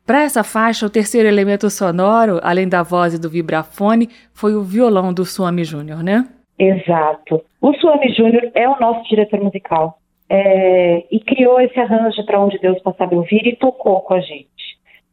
Para 0.04 0.24
essa 0.24 0.44
faixa, 0.44 0.84
o 0.84 0.90
terceiro 0.90 1.26
elemento 1.26 1.70
sonoro, 1.70 2.38
além 2.42 2.68
da 2.68 2.82
voz 2.82 3.14
e 3.14 3.18
do 3.18 3.30
vibrafone, 3.30 4.10
foi 4.34 4.54
o 4.54 4.62
violão 4.62 5.14
do 5.14 5.24
Suami 5.24 5.64
Júnior, 5.64 6.02
né? 6.02 6.28
Exato. 6.58 7.42
O 7.58 7.72
Suami 7.72 8.12
Júnior 8.12 8.50
é 8.54 8.68
o 8.68 8.78
nosso 8.78 9.08
diretor 9.08 9.40
musical 9.40 9.98
é, 10.28 11.04
e 11.10 11.20
criou 11.20 11.60
esse 11.60 11.78
arranjo 11.78 12.24
para 12.24 12.40
onde 12.40 12.58
Deus 12.58 12.80
possa 12.82 13.06
me 13.06 13.16
ouvir 13.16 13.46
e 13.46 13.56
tocou 13.56 14.00
com 14.00 14.14
a 14.14 14.20
gente. 14.20 14.46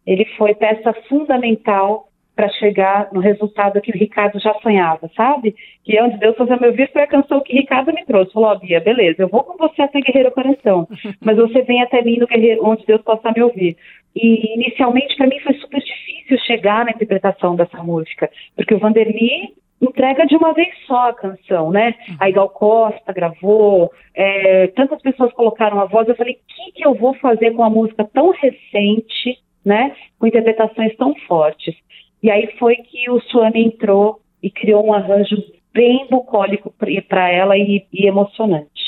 Ele 0.06 0.26
foi 0.38 0.54
peça 0.56 0.94
fundamental 1.08 2.08
para 2.36 2.50
chegar 2.50 3.10
no 3.14 3.20
resultado 3.20 3.80
que 3.80 3.92
o 3.92 3.98
Ricardo 3.98 4.40
já 4.40 4.54
sonhava, 4.56 5.10
sabe? 5.16 5.56
Que 5.84 6.02
onde 6.02 6.18
Deus 6.18 6.36
possa 6.36 6.58
me 6.58 6.68
ouvir 6.68 6.92
foi 6.92 7.04
a 7.04 7.08
canção 7.08 7.42
que 7.42 7.54
o 7.54 7.56
Ricardo 7.56 7.94
me 7.94 8.04
trouxe. 8.06 8.34
Falou, 8.34 8.52
oh, 8.52 8.60
Bia, 8.60 8.80
beleza, 8.80 9.22
eu 9.22 9.28
vou 9.28 9.44
com 9.44 9.56
você 9.58 9.84
até 9.84 10.02
Guerreiro 10.02 10.32
Coração, 10.32 10.88
mas 11.22 11.38
você 11.38 11.62
vem 11.62 11.82
até 11.82 12.02
mim 12.02 12.18
no 12.18 12.28
Guerreiro, 12.28 12.66
onde 12.66 12.86
Deus 12.86 13.02
possa 13.02 13.32
me 13.32 13.44
ouvir. 13.44 13.78
E 14.16 14.56
inicialmente 14.56 15.16
para 15.16 15.28
mim 15.28 15.40
foi 15.40 15.54
super 15.56 15.80
difícil 15.80 16.38
chegar 16.40 16.86
na 16.86 16.92
interpretação 16.92 17.56
dessa 17.56 17.84
música, 17.84 18.30
porque 18.56 18.74
o 18.74 18.80
Vanderly 18.80 19.54
entrega 19.84 20.26
de 20.26 20.36
uma 20.36 20.54
vez 20.54 20.70
só 20.86 21.10
a 21.10 21.14
canção, 21.14 21.72
né? 21.72 21.94
Uhum. 22.08 22.16
A 22.20 22.30
Igal 22.30 22.50
Costa 22.50 23.14
gravou, 23.14 23.92
é, 24.16 24.68
tantas 24.68 25.02
pessoas 25.02 25.34
colocaram 25.34 25.80
a 25.80 25.86
voz, 25.86 26.08
eu 26.08 26.16
falei, 26.16 26.34
o 26.34 26.38
que, 26.48 26.72
que 26.74 26.88
eu 26.88 26.94
vou 26.94 27.14
fazer 27.16 27.52
com 27.52 27.62
uma 27.62 27.70
música 27.70 28.04
tão 28.14 28.32
recente, 28.32 29.40
né? 29.66 29.96
Com 30.20 30.28
interpretações 30.28 30.96
tão 30.96 31.14
fortes. 31.28 31.76
E 32.22 32.32
aí 32.32 32.48
foi 32.58 32.76
que 32.78 33.10
o 33.10 33.20
Suami 33.22 33.66
entrou 33.66 34.20
e 34.42 34.50
criou 34.50 34.86
um 34.86 34.94
arranjo 34.94 35.36
bem 35.74 36.08
bucólico 36.10 36.74
para 37.08 37.30
ela 37.30 37.58
e, 37.58 37.86
e 37.92 38.06
emocionante. 38.06 38.83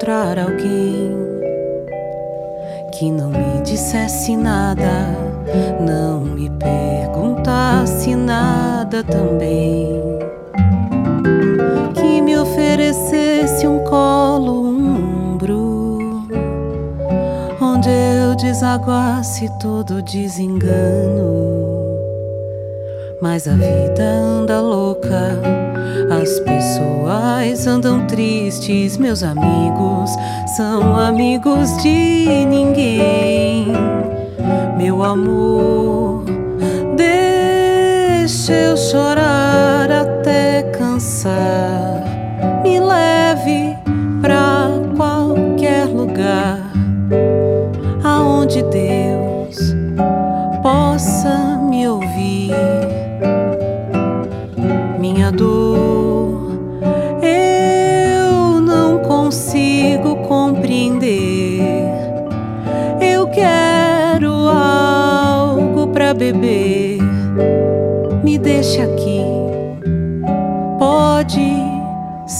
Encontrar 0.00 0.38
alguém 0.38 1.14
que 2.92 3.10
não 3.10 3.28
me 3.28 3.60
dissesse 3.62 4.34
nada, 4.34 5.14
não 5.78 6.20
me 6.20 6.48
perguntasse 6.48 8.14
nada 8.14 9.04
também, 9.04 10.00
que 11.94 12.22
me 12.22 12.36
oferecesse 12.38 13.66
um 13.66 13.84
colo, 13.84 14.64
um 14.64 15.34
ombro, 15.34 15.98
onde 17.60 17.90
eu 17.90 18.34
desaguasse 18.36 19.50
todo 19.58 20.02
desengano. 20.02 21.50
Mas 23.20 23.46
a 23.46 23.52
vida 23.52 24.02
anda 24.02 24.60
louca, 24.62 25.59
as 26.20 26.38
pessoas 26.40 27.66
andam 27.66 28.06
tristes. 28.06 28.96
Meus 28.98 29.22
amigos 29.22 30.10
são 30.56 30.96
amigos 30.96 31.76
de 31.82 32.44
ninguém. 32.46 33.68
Meu 34.76 35.02
amor, 35.02 36.24
deixa 36.96 38.52
eu 38.52 38.76
chorar 38.76 39.90
até 39.90 40.62
cansar. 40.78 41.69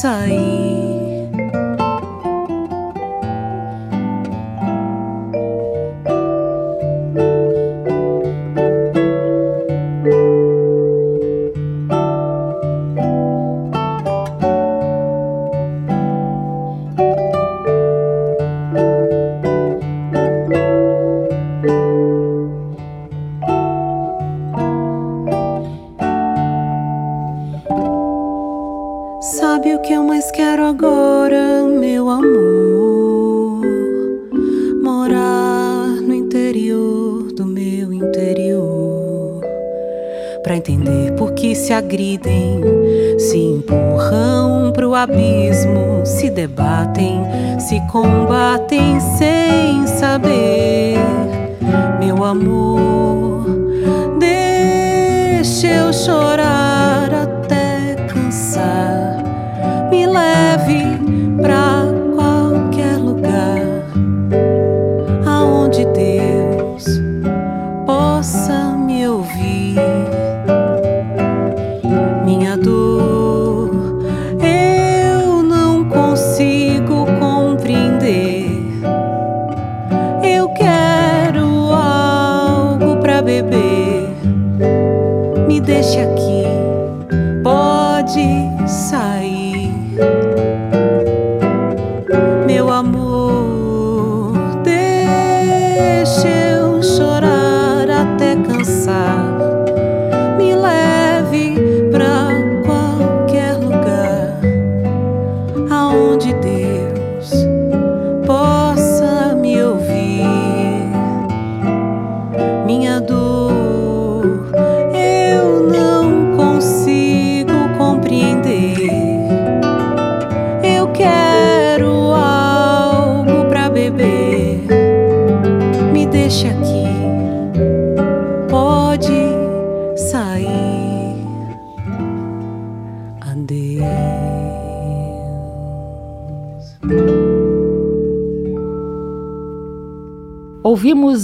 Sair. 0.01 0.39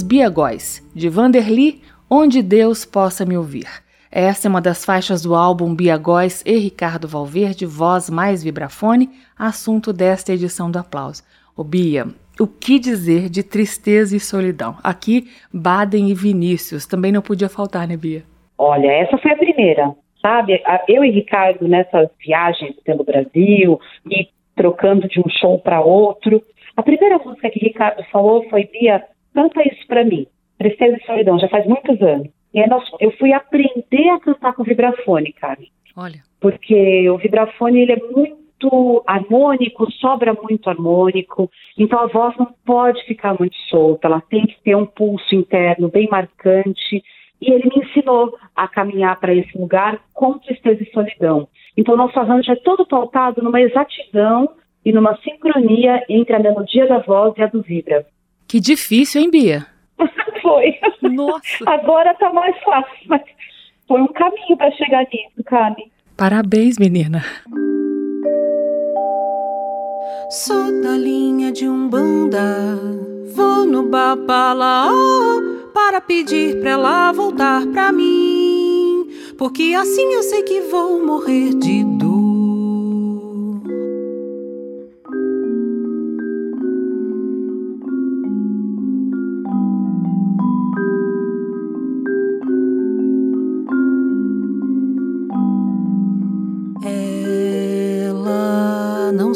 Biagóis, 0.07 0.89
de 0.95 1.09
Vanderly, 1.09 1.81
Onde 2.09 2.41
Deus 2.41 2.85
Possa 2.85 3.25
Me 3.25 3.35
Ouvir. 3.35 3.67
Essa 4.09 4.47
é 4.47 4.49
uma 4.49 4.61
das 4.61 4.85
faixas 4.85 5.23
do 5.23 5.35
álbum 5.35 5.75
Biagóis 5.75 6.41
e 6.45 6.57
Ricardo 6.57 7.09
Valverde, 7.09 7.65
Voz 7.65 8.09
Mais 8.09 8.41
Vibrafone, 8.41 9.09
assunto 9.37 9.91
desta 9.91 10.31
edição 10.31 10.71
do 10.71 10.79
Aplauso. 10.79 11.23
O 11.57 11.61
Bia, 11.61 12.05
o 12.39 12.47
que 12.47 12.79
dizer 12.79 13.27
de 13.27 13.43
tristeza 13.43 14.15
e 14.15 14.19
solidão? 14.21 14.77
Aqui, 14.81 15.27
Baden 15.53 16.07
e 16.09 16.13
Vinícius, 16.13 16.85
também 16.85 17.11
não 17.11 17.21
podia 17.21 17.49
faltar, 17.49 17.85
né, 17.85 17.97
Bia? 17.97 18.23
Olha, 18.57 18.89
essa 18.89 19.17
foi 19.17 19.31
a 19.31 19.37
primeira, 19.37 19.93
sabe? 20.21 20.63
Eu 20.87 21.03
e 21.03 21.11
Ricardo, 21.11 21.67
nessas 21.67 22.07
viagens 22.25 22.77
pelo 22.85 23.03
Brasil 23.03 23.77
e 24.09 24.29
trocando 24.55 25.05
de 25.09 25.19
um 25.19 25.29
show 25.29 25.59
para 25.59 25.81
outro, 25.81 26.41
a 26.77 26.81
primeira 26.81 27.17
música 27.17 27.49
que 27.49 27.59
Ricardo 27.59 28.01
falou 28.09 28.47
foi 28.49 28.63
Bia, 28.71 29.03
canta 29.37 29.61
isso 29.67 29.85
para 29.87 30.03
mim. 30.03 30.25
Tristeza 30.57 30.97
e 30.97 31.05
solidão, 31.05 31.37
já 31.37 31.47
faz 31.47 31.63
muitos 31.67 32.01
anos. 32.01 32.27
E 32.51 32.59
aí 32.59 32.67
nós, 32.67 32.83
eu 32.99 33.11
fui 33.11 33.31
aprender 33.31 34.09
a 34.09 34.19
cantar 34.19 34.53
com 34.53 34.63
vibrafone, 34.63 35.31
Carmen. 35.31 35.69
Olha. 35.95 36.23
Porque 36.41 37.07
o 37.07 37.17
vibrafone, 37.19 37.81
ele 37.81 37.91
é 37.91 38.01
muito 38.11 39.03
harmônico, 39.05 39.91
sobra 39.91 40.33
muito 40.33 40.67
harmônico, 40.67 41.51
então 41.77 41.99
a 41.99 42.07
voz 42.07 42.35
não 42.37 42.51
pode 42.65 43.03
ficar 43.05 43.37
muito 43.37 43.55
solta, 43.69 44.07
ela 44.07 44.19
tem 44.19 44.47
que 44.47 44.59
ter 44.63 44.75
um 44.75 44.87
pulso 44.87 45.35
interno 45.35 45.87
bem 45.89 46.07
marcante. 46.09 47.03
e 47.39 47.51
ele 47.51 47.69
me 47.69 47.85
ensinou 47.85 48.35
a 48.55 48.67
caminhar 48.67 49.19
para 49.19 49.31
esse 49.31 49.55
lugar 49.55 49.99
com 50.11 50.39
tristeza 50.39 50.81
e 50.81 50.91
solidão. 50.91 51.47
Então, 51.77 51.95
nosso 51.95 52.19
arranjo 52.19 52.51
é 52.51 52.55
todo 52.55 52.87
pautado 52.87 53.43
numa 53.43 53.61
exatidão 53.61 54.49
e 54.83 54.91
numa 54.91 55.15
sincronia 55.17 56.03
entre 56.09 56.35
a 56.35 56.39
melodia 56.39 56.87
da 56.87 56.97
voz 56.97 57.35
e 57.37 57.43
a 57.43 57.45
do 57.45 57.61
vibra. 57.61 58.03
Que 58.47 58.59
difícil, 58.59 59.21
hein, 59.21 59.29
Bia? 59.29 59.67
foi. 60.41 60.79
Nossa. 61.01 61.63
Agora 61.65 62.13
tá 62.15 62.31
mais 62.31 62.55
fácil, 62.63 63.07
mas 63.07 63.21
foi 63.87 64.01
um 64.01 64.07
caminho 64.07 64.57
para 64.57 64.71
chegar 64.71 65.05
nisso, 65.11 65.43
Cami. 65.45 65.91
Parabéns, 66.15 66.77
menina. 66.77 67.23
Sou 70.29 70.81
da 70.81 70.97
linha 70.97 71.51
de 71.51 71.67
Umbanda, 71.67 72.75
vou 73.33 73.65
no 73.65 73.83
Babalaô 73.83 75.41
para 75.73 76.01
pedir 76.01 76.59
pra 76.59 76.71
ela 76.71 77.11
voltar 77.13 77.65
pra 77.67 77.93
mim, 77.93 79.07
porque 79.37 79.73
assim 79.77 80.13
eu 80.13 80.23
sei 80.23 80.43
que 80.43 80.61
vou 80.61 81.05
morrer 81.05 81.53
de 81.53 81.83
dor. 81.97 82.06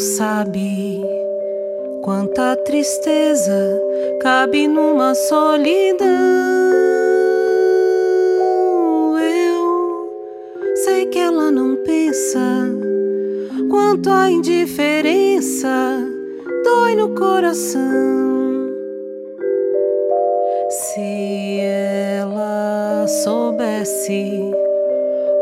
Sabe 0.01 0.99
quanta 2.01 2.55
tristeza 2.65 3.79
cabe 4.19 4.67
numa 4.67 5.13
solidão. 5.13 6.07
Eu 9.19 10.75
sei 10.83 11.05
que 11.05 11.19
ela 11.19 11.51
não 11.51 11.75
pensa 11.83 12.39
quanto 13.69 14.09
a 14.09 14.29
indiferença 14.31 15.69
dói 16.63 16.95
no 16.95 17.13
coração. 17.13 18.71
Se 20.69 21.59
ela 21.59 23.05
soubesse 23.23 24.51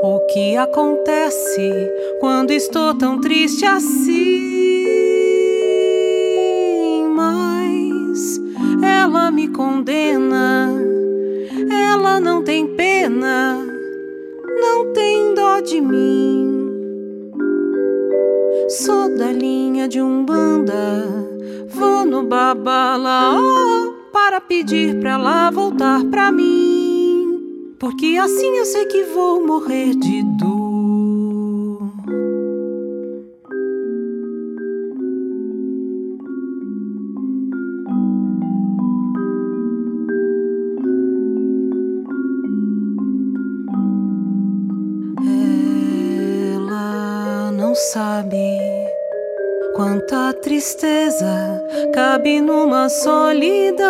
o 0.03 0.19
que 0.31 0.57
acontece 0.57 1.71
quando 2.19 2.51
estou 2.51 2.93
tão 2.97 3.19
triste 3.21 3.65
assim, 3.65 4.48
ela 9.29 9.31
me 9.31 9.47
condena, 9.47 10.73
ela 11.69 12.19
não 12.19 12.41
tem 12.41 12.65
pena, 12.75 13.63
não 14.59 14.91
tem 14.91 15.35
dó 15.35 15.59
de 15.59 15.79
mim. 15.79 16.65
Sou 18.69 19.15
da 19.15 19.31
linha 19.31 19.87
de 19.87 20.01
Umbanda, 20.01 21.05
vou 21.67 22.05
no 22.05 22.23
Babalaô 22.23 23.93
para 24.11 24.41
pedir 24.41 24.99
pra 24.99 25.11
ela 25.11 25.51
voltar 25.51 26.03
pra 26.05 26.31
mim, 26.31 27.75
porque 27.77 28.17
assim 28.19 28.57
eu 28.57 28.65
sei 28.65 28.85
que 28.87 29.03
vou 29.03 29.45
morrer 29.45 29.93
de 29.93 30.23
dor. 30.39 30.58
Sabe 47.93 48.59
quanta 49.75 50.31
tristeza 50.33 51.59
cabe 51.91 52.39
numa 52.39 52.87
solidão. 52.87 53.87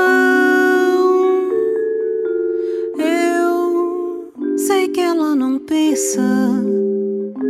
Eu 2.97 4.31
sei 4.57 4.87
que 4.87 5.01
ela 5.01 5.35
não 5.35 5.59
pensa 5.59 6.21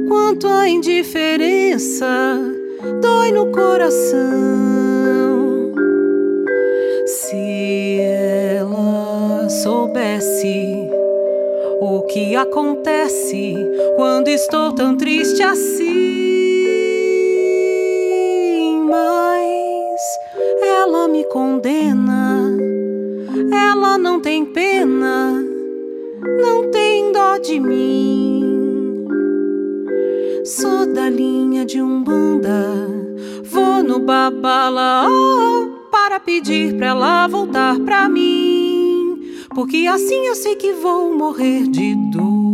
quanto 0.07 0.47
a 0.47 0.67
indiferença 0.67 2.07
dói 2.99 3.31
no 3.31 3.51
coração. 3.51 4.17
Se 7.05 7.99
ela 8.01 9.47
soubesse 9.49 10.89
o 11.79 12.01
que 12.07 12.35
acontece 12.35 13.55
quando 13.95 14.29
estou 14.29 14.73
tão 14.73 14.97
triste 14.97 15.43
assim. 15.43 15.88
Condena. 21.39 22.51
Ela 23.49 23.97
não 23.97 24.19
tem 24.19 24.45
pena, 24.45 25.41
não 26.41 26.69
tem 26.69 27.13
dó 27.13 27.37
de 27.37 27.61
mim. 27.61 29.07
Sou 30.43 30.93
da 30.93 31.09
linha 31.09 31.65
de 31.65 31.81
Umbanda, 31.81 32.75
vou 33.45 33.81
no 33.81 33.99
Babalaô 33.99 35.69
para 35.89 36.19
pedir 36.19 36.75
pra 36.75 36.87
ela 36.87 37.27
voltar 37.27 37.79
pra 37.79 38.09
mim. 38.09 39.21
Porque 39.55 39.87
assim 39.87 40.27
eu 40.27 40.35
sei 40.35 40.57
que 40.57 40.73
vou 40.73 41.15
morrer 41.15 41.67
de 41.67 41.95
dor. 42.11 42.48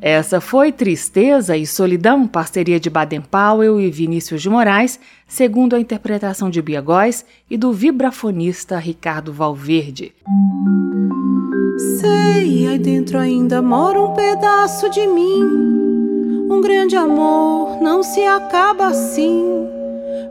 Essa 0.00 0.40
foi 0.40 0.72
Tristeza 0.72 1.56
e 1.56 1.66
Solidão, 1.66 2.26
parceria 2.26 2.78
de 2.78 2.90
Baden 2.90 3.22
Powell 3.22 3.80
e 3.80 3.90
Vinícius 3.90 4.42
de 4.42 4.50
Moraes, 4.50 5.00
segundo 5.26 5.74
a 5.74 5.80
interpretação 5.80 6.50
de 6.50 6.60
Bia 6.60 6.80
Góes 6.80 7.24
e 7.48 7.56
do 7.56 7.72
vibrafonista 7.72 8.78
Ricardo 8.78 9.32
Valverde. 9.32 10.12
Sei, 12.00 12.66
aí 12.68 12.78
dentro 12.78 13.18
ainda 13.18 13.62
mora 13.62 14.00
um 14.00 14.12
pedaço 14.12 14.90
de 14.90 15.06
mim. 15.06 15.42
Um 16.50 16.60
grande 16.60 16.96
amor 16.96 17.80
não 17.80 18.02
se 18.02 18.22
acaba 18.22 18.88
assim, 18.88 19.44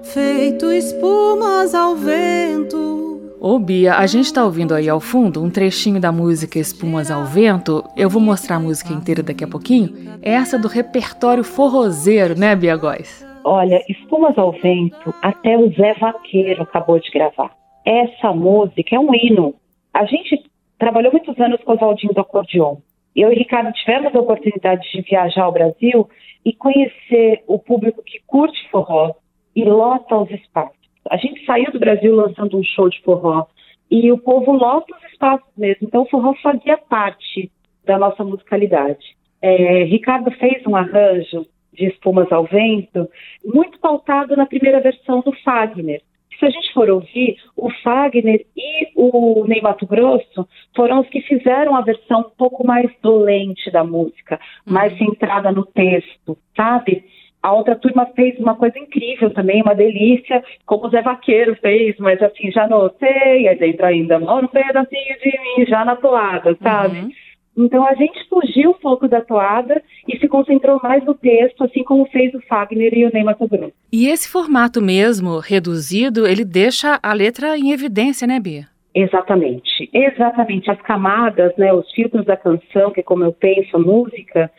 feito 0.04 0.71
espumas 0.71 1.73
ao 1.73 1.95
vento 1.95 3.05
Ô 3.39 3.60
Bia, 3.60 3.95
a 3.95 4.08
gente 4.08 4.34
tá 4.34 4.43
ouvindo 4.43 4.74
aí 4.74 4.88
ao 4.88 5.00
fundo 5.00 5.43
um 5.43 5.50
trechinho 5.50 6.00
da 6.00 6.12
música 6.12 6.58
Espumas 6.58 7.12
ao 7.12 7.26
Vento. 7.26 7.84
Eu 7.95 8.10
vou 8.10 8.21
mostrar 8.21 8.56
a 8.56 8.60
música 8.60 8.93
inteira 8.93 9.21
daqui 9.21 9.43
a 9.43 9.48
pouquinho. 9.48 10.19
É 10.21 10.32
essa 10.32 10.58
do 10.58 10.67
repertório 10.67 11.43
forrozeiro, 11.43 12.38
né, 12.38 12.56
Bia 12.56 12.76
Góes? 12.76 13.26
Olha, 13.43 13.84
Espumas 13.88 14.38
ao 14.38 14.52
Vento, 14.54 15.13
até 15.21 15.58
o 15.58 15.69
Zé 15.74 15.93
Vaqueiro 15.93 16.63
acabou 16.63 17.00
de 17.00 17.12
gravar. 17.12 17.52
Essa 17.86 18.34
música 18.34 18.95
é 18.95 19.00
um 19.00 19.13
hino. 19.13 19.54
A 19.93 20.06
gente 20.06 20.43
trabalhou 20.80 21.12
muitos 21.12 21.39
anos 21.39 21.62
com 21.63 21.74
o 21.74 21.78
Valdinho 21.78 22.13
do 22.13 22.21
Acordeon. 22.21 22.78
Eu 23.15 23.32
e 23.32 23.36
Ricardo 23.36 23.71
tivemos 23.74 24.15
a 24.15 24.19
oportunidade 24.19 24.89
de 24.91 25.02
viajar 25.02 25.43
ao 25.43 25.52
Brasil 25.52 26.10
e 26.43 26.54
conhecer 26.54 27.43
o 27.48 27.60
público 27.60 28.02
que 28.04 28.19
curte 28.26 28.58
forró 28.71 29.13
e 29.56 29.63
lota 29.63 30.17
os 30.17 30.32
espaços. 30.32 30.85
A 31.10 31.18
gente 31.18 31.46
saiu 31.46 31.72
do 31.72 31.80
Brasil 31.80 32.15
lançando 32.15 32.58
um 32.58 32.63
show 32.63 32.89
de 32.89 33.02
forró 33.02 33.46
e 33.89 34.12
o 34.12 34.18
povo 34.18 34.52
lota 34.52 34.96
os 34.96 35.12
espaços 35.12 35.48
mesmo. 35.58 35.88
Então 35.88 36.04
o 36.04 36.10
forró 36.10 36.34
fazia 36.41 36.78
parte 36.78 37.52
da 37.86 37.98
nossa 37.98 38.24
musicalidade. 38.24 39.15
É, 39.41 39.84
Ricardo 39.84 40.32
fez 40.32 40.65
um 40.65 40.76
arranjo 40.76 41.46
de 41.74 41.86
Espumas 41.86 42.32
ao 42.32 42.46
Vento 42.46 43.08
muito 43.44 43.80
pautado 43.80 44.36
na 44.36 44.46
primeira 44.46 44.80
versão 44.80 45.22
do 45.22 45.32
Fagner. 45.44 46.02
Se 46.39 46.46
a 46.46 46.50
gente 46.50 46.74
for 46.74 46.89
ouvir, 46.89 47.38
o 47.56 47.70
Fagner 47.82 48.46
e 48.58 48.89
o 48.96 49.46
Ney 49.48 49.62
Mato 49.62 49.86
Grosso 49.86 50.48
foram 50.76 51.00
os 51.00 51.08
que 51.08 51.22
fizeram 51.22 51.76
a 51.76 51.82
versão 51.82 52.22
um 52.22 52.38
pouco 52.38 52.65
mais 52.65 52.91
dolente 53.02 53.72
da 53.72 53.84
música, 53.84 54.39
mais 54.65 54.91
uhum. 54.94 55.10
centrada 55.10 55.52
no 55.52 55.65
texto, 55.65 56.38
sabe? 56.56 57.06
A 57.46 57.54
outra 57.54 57.76
turma 57.76 58.08
fez 58.16 58.40
uma 58.40 58.56
coisa 58.56 58.80
incrível 58.80 59.30
também, 59.30 59.62
uma 59.62 59.76
delícia, 59.76 60.44
como 60.66 60.88
o 60.88 60.90
Zé 60.90 61.04
Vaqueiro 61.04 61.56
fez, 61.62 61.96
mas 62.00 62.20
assim, 62.20 62.52
já 62.52 62.68
notei, 62.68 63.48
aí 63.48 63.56
dentro 63.56 63.86
ainda, 63.86 64.18
um 64.18 64.48
pedacinho 64.48 65.16
de 65.22 65.40
mim, 65.40 65.66
já 65.68 65.86
na 65.86 65.96
toada, 65.96 66.58
sabe? 66.60 67.02
Uhum. 67.02 67.12
Então 67.56 67.88
a 67.88 67.94
gente 67.94 68.28
fugiu 68.28 68.72
um 68.72 68.80
pouco 68.82 69.08
da 69.08 69.22
toada 69.22 69.80
e 70.08 70.18
se 70.18 70.28
concentrou 70.28 70.80
mais 70.82 71.06
no 71.06 71.14
texto, 71.14 71.64
assim 71.64 71.84
como 71.84 72.08
fez 72.08 72.34
o 72.34 72.42
Fagner 72.48 72.92
e 72.98 73.06
o 73.06 73.14
Ney 73.14 73.24
Mato 73.24 73.48
E 73.92 74.08
esse 74.08 74.28
formato 74.28 74.82
mesmo, 74.82 75.38
reduzido, 75.38 76.26
ele 76.26 76.44
deixa 76.44 77.00
a 77.04 77.14
letra 77.14 77.56
em 77.60 77.72
evidência, 77.72 78.26
né, 78.26 78.40
Bia? 78.40 78.64
Exatamente, 78.96 79.88
exatamente. 79.94 80.72
As 80.72 80.82
camadas, 80.82 81.56
né, 81.58 81.72
os 81.72 81.92
filtros 81.92 82.26
da 82.26 82.36
canção, 82.36 82.90
que 82.92 83.02
é 83.02 83.04
como 83.04 83.24
eu 83.24 83.34
penso 83.34 83.78
a 83.78 83.80
música, 83.80 84.50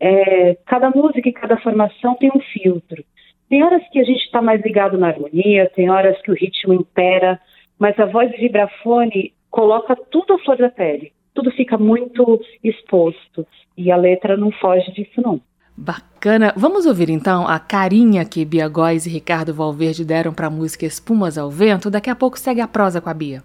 é, 0.00 0.56
cada 0.66 0.90
música 0.90 1.28
e 1.28 1.32
cada 1.32 1.56
formação 1.58 2.14
tem 2.16 2.30
um 2.34 2.40
filtro. 2.40 3.04
Tem 3.48 3.62
horas 3.62 3.82
que 3.90 4.00
a 4.00 4.04
gente 4.04 4.24
está 4.24 4.42
mais 4.42 4.60
ligado 4.62 4.98
na 4.98 5.08
harmonia, 5.08 5.70
tem 5.74 5.88
horas 5.88 6.20
que 6.22 6.30
o 6.30 6.34
ritmo 6.34 6.74
impera, 6.74 7.40
mas 7.78 7.98
a 7.98 8.06
voz 8.06 8.30
de 8.30 8.38
vibrafone 8.38 9.32
coloca 9.50 9.96
tudo 10.10 10.34
à 10.34 10.38
flor 10.40 10.56
da 10.56 10.68
pele. 10.68 11.12
Tudo 11.32 11.50
fica 11.50 11.78
muito 11.78 12.40
exposto. 12.64 13.46
E 13.76 13.90
a 13.90 13.96
letra 13.96 14.36
não 14.36 14.50
foge 14.50 14.90
disso, 14.92 15.20
não. 15.22 15.40
Bacana. 15.76 16.54
Vamos 16.56 16.86
ouvir 16.86 17.10
então 17.10 17.46
a 17.46 17.58
carinha 17.58 18.24
que 18.24 18.44
Bia 18.44 18.66
Góes 18.66 19.04
e 19.04 19.10
Ricardo 19.10 19.52
Valverde 19.52 20.04
deram 20.04 20.32
para 20.32 20.46
a 20.46 20.50
música 20.50 20.86
Espumas 20.86 21.36
ao 21.36 21.50
Vento. 21.50 21.90
Daqui 21.90 22.08
a 22.08 22.16
pouco 22.16 22.38
segue 22.38 22.62
a 22.62 22.66
prosa 22.66 23.00
com 23.00 23.10
a 23.10 23.14
Bia. 23.14 23.42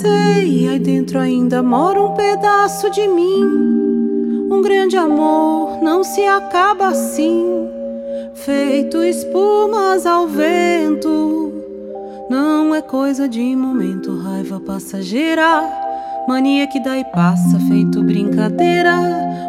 Sei, 0.00 0.68
aí 0.68 0.78
dentro 0.78 1.18
ainda 1.18 1.60
mora 1.60 2.00
um 2.00 2.14
pedaço 2.14 2.88
de 2.92 3.08
mim. 3.08 4.13
Se 6.04 6.24
acaba 6.26 6.88
assim, 6.88 7.68
feito 8.34 9.02
espumas 9.02 10.06
ao 10.06 10.26
vento. 10.26 11.52
Não 12.30 12.74
é 12.74 12.82
coisa 12.82 13.28
de 13.28 13.56
momento, 13.56 14.16
raiva 14.16 14.60
passageira 14.60 15.84
Mania 16.26 16.66
que 16.66 16.80
dá 16.80 16.98
e 16.98 17.04
passa, 17.04 17.58
feito 17.68 18.02
brincadeira. 18.02 18.94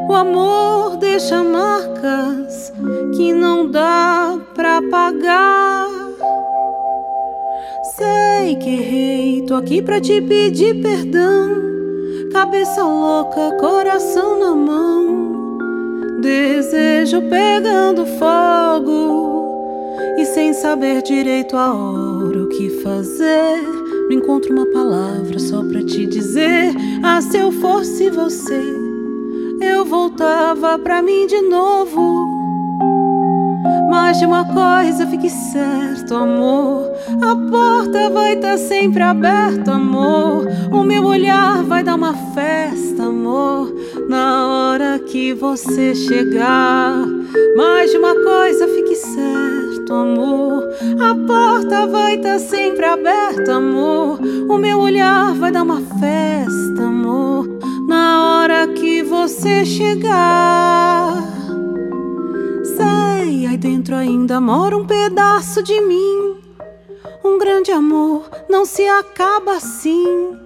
O 0.09 0.13
amor 0.13 0.97
deixa 0.97 1.41
marcas 1.41 2.73
que 3.15 3.31
não 3.31 3.71
dá 3.71 4.37
pra 4.53 4.81
pagar. 4.91 5.87
Sei 7.95 8.55
que 8.57 8.69
errei, 8.69 9.45
tô 9.47 9.55
aqui 9.55 9.81
pra 9.81 10.01
te 10.01 10.21
pedir 10.21 10.81
perdão. 10.81 11.55
Cabeça 12.33 12.83
louca, 12.83 13.55
coração 13.57 14.37
na 14.37 14.53
mão. 14.53 15.24
Desejo 16.21 17.21
pegando 17.29 18.05
fogo 18.05 19.45
e 20.17 20.25
sem 20.25 20.53
saber 20.53 21.01
direito 21.01 21.57
a 21.57 21.73
hora 21.73 22.43
o 22.43 22.49
que 22.49 22.69
fazer. 22.81 23.61
Não 24.09 24.11
encontro 24.11 24.53
uma 24.53 24.65
palavra 24.67 25.37
só 25.39 25.63
pra 25.63 25.83
te 25.83 26.05
dizer. 26.05 26.73
Ah, 27.03 27.21
se 27.21 27.37
eu 27.37 27.51
fosse 27.51 28.09
você, 28.09 28.61
eu 29.61 29.83
voltava 29.83 30.79
pra 30.79 31.01
mim 31.01 31.27
de 31.27 31.41
novo. 31.41 32.35
Mas 33.89 34.19
de 34.19 34.25
uma 34.25 34.45
coisa 34.45 35.07
fique 35.07 35.29
certo, 35.29 36.15
amor. 36.15 36.91
A 37.21 37.35
porta 37.49 38.09
vai 38.09 38.33
estar 38.33 38.51
tá 38.51 38.57
sempre 38.57 39.01
aberta, 39.01 39.73
amor. 39.73 40.47
O 40.71 40.83
meu 40.83 41.03
olhar 41.03 41.63
vai 41.63 41.83
dar 41.83 41.95
uma 41.95 42.13
festa, 42.13 43.03
amor. 43.03 43.73
Na 44.07 44.47
hora 44.47 44.99
que 44.99 45.33
você 45.33 45.95
chegar. 45.95 47.05
Mas 47.55 47.91
de 47.91 47.97
uma 47.97 48.13
coisa 48.13 48.67
fique 48.67 48.95
certo, 48.95 49.93
amor. 49.93 50.63
A 50.99 51.15
porta 51.27 51.87
vai 51.87 52.15
estar 52.15 52.33
tá 52.33 52.39
sempre 52.39 52.85
aberta, 52.85 53.55
amor. 53.55 54.19
O 54.47 54.57
meu 54.57 54.79
olhar 54.79 55.33
vai 55.33 55.51
dar 55.51 55.63
uma 55.63 55.81
festa, 55.81 56.83
amor. 56.83 57.47
Na 57.87 58.41
hora 58.41 58.67
que 58.67 59.01
você 59.01 59.65
chegar. 59.65 61.23
Sei, 62.63 63.47
aí 63.47 63.57
dentro 63.57 63.95
ainda 63.95 64.39
mora 64.39 64.77
um 64.77 64.85
pedaço 64.85 65.63
de 65.63 65.79
mim. 65.81 66.35
Um 67.23 67.39
grande 67.39 67.71
amor 67.71 68.29
não 68.49 68.65
se 68.65 68.87
acaba 68.87 69.53
assim. 69.53 70.37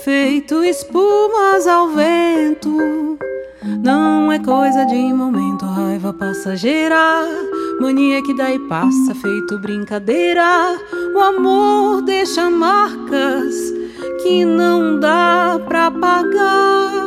Feito 0.00 0.64
espumas 0.64 1.66
ao 1.66 1.90
vento. 1.90 3.18
Não 3.84 4.32
é 4.32 4.38
coisa 4.38 4.84
de 4.86 5.12
momento, 5.12 5.64
raiva 5.64 6.12
passageira. 6.12 6.96
Mania 7.80 8.20
que 8.22 8.34
dá 8.34 8.50
e 8.50 8.58
passa, 8.68 9.14
feito 9.14 9.58
brincadeira. 9.60 10.76
O 11.14 11.20
amor 11.20 12.02
deixa 12.02 12.50
marcas 12.50 13.54
que 14.22 14.44
não 14.44 14.98
dá 14.98 15.60
pra 15.68 15.90
pagar. 15.90 17.06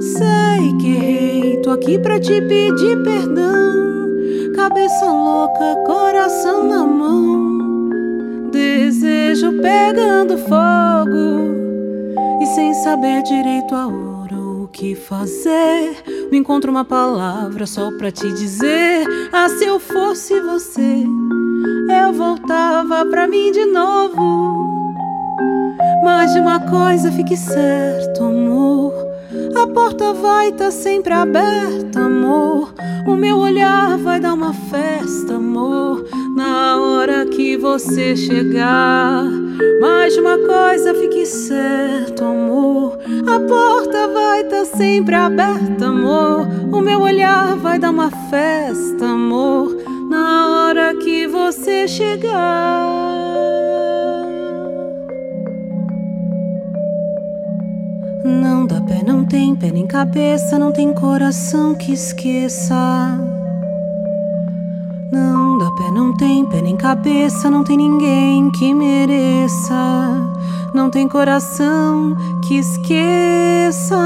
Sei 0.00 0.72
que 0.80 0.96
errei, 0.96 1.56
tô 1.62 1.72
aqui 1.72 1.98
pra 1.98 2.18
te 2.18 2.40
pedir 2.40 3.02
perdão. 3.02 4.08
Cabeça 4.54 5.04
louca, 5.10 5.76
coração 5.84 6.64
na 6.68 6.86
mão. 6.86 7.51
Desejo 8.74 9.60
pegando 9.60 10.38
fogo 10.38 11.20
e 12.40 12.46
sem 12.54 12.72
saber 12.72 13.22
direito 13.22 13.74
a 13.74 13.86
hora 13.86 14.12
que 14.72 14.94
fazer. 14.94 16.02
Não 16.30 16.38
encontro 16.38 16.70
uma 16.70 16.84
palavra 16.84 17.66
só 17.66 17.90
pra 17.92 18.10
te 18.10 18.32
dizer. 18.32 19.06
Ah, 19.30 19.46
se 19.50 19.66
eu 19.66 19.78
fosse 19.78 20.40
você, 20.40 21.04
eu 22.02 22.12
voltava 22.14 23.04
pra 23.04 23.28
mim 23.28 23.52
de 23.52 23.66
novo. 23.66 24.94
Mas 26.02 26.32
de 26.32 26.40
uma 26.40 26.58
coisa 26.58 27.12
fique 27.12 27.36
certo, 27.36 28.24
amor. 28.24 28.94
A 29.54 29.66
porta 29.66 30.14
vai 30.14 30.48
estar 30.48 30.64
tá 30.64 30.70
sempre 30.70 31.12
aberta, 31.12 32.00
amor. 32.00 32.72
O 33.06 33.16
meu 33.16 33.36
olhar 33.36 33.98
vai 33.98 34.18
dar 34.18 34.32
uma 34.32 34.54
festa, 34.54 35.34
amor. 35.34 36.04
Na 36.36 36.80
hora 36.80 37.26
que 37.26 37.56
você 37.56 38.16
chegar. 38.16 39.42
De 40.12 40.20
uma 40.20 40.36
coisa 40.36 40.92
fique 40.92 41.24
certo, 41.24 42.22
amor. 42.22 42.98
A 43.26 43.40
porta 43.48 44.08
vai 44.08 44.42
estar 44.42 44.58
tá 44.58 44.64
sempre 44.66 45.14
aberta, 45.14 45.86
amor. 45.86 46.46
O 46.70 46.82
meu 46.82 47.00
olhar 47.00 47.56
vai 47.56 47.78
dar 47.78 47.90
uma 47.90 48.10
festa, 48.28 49.06
amor. 49.06 49.74
Na 50.10 50.50
hora 50.50 50.94
que 50.96 51.26
você 51.26 51.88
chegar. 51.88 52.86
Não 58.22 58.66
dá 58.66 58.78
pé, 58.82 59.02
não 59.06 59.24
tem 59.24 59.56
pé 59.56 59.70
nem 59.70 59.86
cabeça, 59.86 60.58
não 60.58 60.72
tem 60.72 60.92
coração 60.92 61.74
que 61.74 61.94
esqueça. 61.94 63.18
Não 65.10 65.41
pé, 65.76 65.90
não 65.90 66.12
tem 66.12 66.44
pé 66.46 66.60
nem 66.60 66.76
cabeça, 66.76 67.50
não 67.50 67.64
tem 67.64 67.76
ninguém 67.76 68.50
que 68.50 68.72
mereça. 68.74 69.74
Não 70.74 70.90
tem 70.90 71.06
coração 71.06 72.16
que 72.46 72.58
esqueça. 72.58 73.96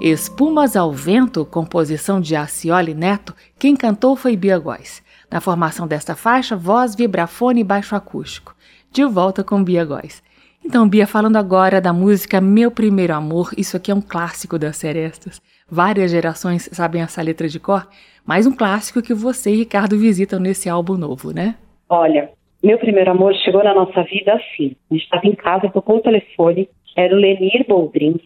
Espumas 0.00 0.76
ao 0.76 0.92
Vento, 0.92 1.44
composição 1.44 2.20
de 2.20 2.36
Acioli 2.36 2.94
Neto, 2.94 3.34
quem 3.58 3.74
cantou 3.74 4.14
foi 4.14 4.36
Bia 4.36 4.58
Góes. 4.58 5.02
Na 5.30 5.40
formação 5.40 5.88
desta 5.88 6.14
faixa, 6.14 6.56
voz, 6.56 6.94
vibrafone 6.94 7.60
e 7.60 7.64
baixo 7.64 7.96
acústico. 7.96 8.54
De 8.92 9.04
volta 9.04 9.42
com 9.42 9.62
Bia 9.62 9.84
Góes. 9.84 10.22
Então, 10.64 10.88
Bia, 10.88 11.06
falando 11.06 11.36
agora 11.36 11.80
da 11.80 11.92
música 11.92 12.40
Meu 12.40 12.70
Primeiro 12.70 13.14
Amor, 13.14 13.50
isso 13.56 13.76
aqui 13.76 13.90
é 13.90 13.94
um 13.94 14.00
clássico 14.00 14.58
das 14.58 14.76
Serestas. 14.76 15.40
Várias 15.70 16.10
gerações 16.10 16.68
sabem 16.72 17.02
essa 17.02 17.22
letra 17.22 17.48
de 17.48 17.60
cor, 17.60 17.86
mas 18.26 18.46
um 18.46 18.56
clássico 18.56 19.02
que 19.02 19.12
você 19.12 19.50
e 19.50 19.56
Ricardo 19.56 19.98
visitam 19.98 20.40
nesse 20.40 20.68
álbum 20.68 20.96
novo, 20.96 21.30
né? 21.32 21.56
Olha, 21.88 22.30
meu 22.62 22.78
primeiro 22.78 23.10
amor 23.10 23.34
chegou 23.36 23.62
na 23.62 23.74
nossa 23.74 24.02
vida 24.04 24.34
assim. 24.34 24.74
A 24.90 24.94
gente 24.94 25.04
estava 25.04 25.26
em 25.26 25.34
casa, 25.34 25.68
tocou 25.68 25.96
o 25.96 26.02
telefone, 26.02 26.68
era 26.96 27.14
o 27.14 27.18
Lenir 27.18 27.66
Boldrin, 27.68 28.18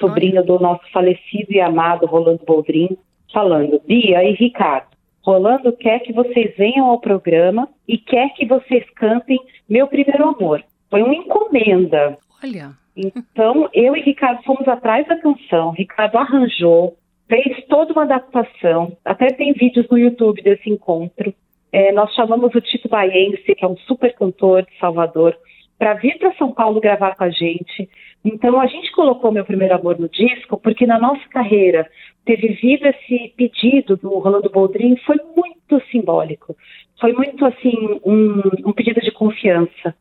sobrinho 0.00 0.44
do 0.44 0.58
nosso 0.58 0.82
falecido 0.92 1.52
e 1.52 1.60
amado 1.60 2.06
Rolando 2.06 2.44
Boldrin, 2.46 2.96
falando: 3.32 3.80
Bia 3.86 4.22
e 4.22 4.32
Ricardo, 4.32 4.86
Rolando 5.22 5.72
quer 5.72 5.98
que 6.00 6.12
vocês 6.12 6.54
venham 6.56 6.86
ao 6.86 7.00
programa 7.00 7.68
e 7.86 7.98
quer 7.98 8.30
que 8.34 8.46
vocês 8.46 8.88
cantem 8.94 9.38
Meu 9.68 9.86
Primeiro 9.86 10.28
Amor. 10.28 10.64
Foi 10.88 11.02
uma 11.02 11.14
encomenda. 11.14 12.16
Olha. 12.42 12.70
Então, 12.98 13.70
eu 13.72 13.96
e 13.96 14.00
Ricardo 14.00 14.42
fomos 14.42 14.66
atrás 14.66 15.06
da 15.06 15.16
canção, 15.16 15.70
Ricardo 15.70 16.18
arranjou, 16.18 16.96
fez 17.28 17.64
toda 17.68 17.92
uma 17.92 18.02
adaptação, 18.02 18.96
até 19.04 19.28
tem 19.28 19.52
vídeos 19.52 19.88
no 19.88 19.96
YouTube 19.96 20.42
desse 20.42 20.68
encontro. 20.68 21.32
É, 21.70 21.92
nós 21.92 22.12
chamamos 22.14 22.52
o 22.52 22.60
Tito 22.60 22.88
Baiense, 22.88 23.54
que 23.54 23.64
é 23.64 23.68
um 23.68 23.76
super 23.76 24.12
cantor 24.14 24.62
de 24.62 24.76
Salvador, 24.80 25.36
para 25.78 25.94
vir 25.94 26.18
para 26.18 26.34
São 26.34 26.50
Paulo 26.50 26.80
gravar 26.80 27.14
com 27.14 27.22
a 27.22 27.30
gente. 27.30 27.88
Então, 28.24 28.60
a 28.60 28.66
gente 28.66 28.90
colocou 28.90 29.30
Meu 29.30 29.44
Primeiro 29.44 29.76
Amor 29.76 29.96
no 29.96 30.08
disco, 30.08 30.58
porque 30.58 30.84
na 30.84 30.98
nossa 30.98 31.22
carreira 31.28 31.88
ter 32.24 32.36
vivido 32.36 32.88
esse 32.88 33.32
pedido 33.36 33.96
do 33.96 34.18
Rolando 34.18 34.50
Boldrin 34.50 34.96
foi 35.06 35.16
muito 35.36 35.80
simbólico. 35.88 36.56
Foi 37.00 37.12
muito, 37.12 37.44
assim, 37.46 38.00
um, 38.04 38.68
um 38.68 38.72
pedido 38.72 39.00
de 39.00 39.12
confiança. 39.12 39.94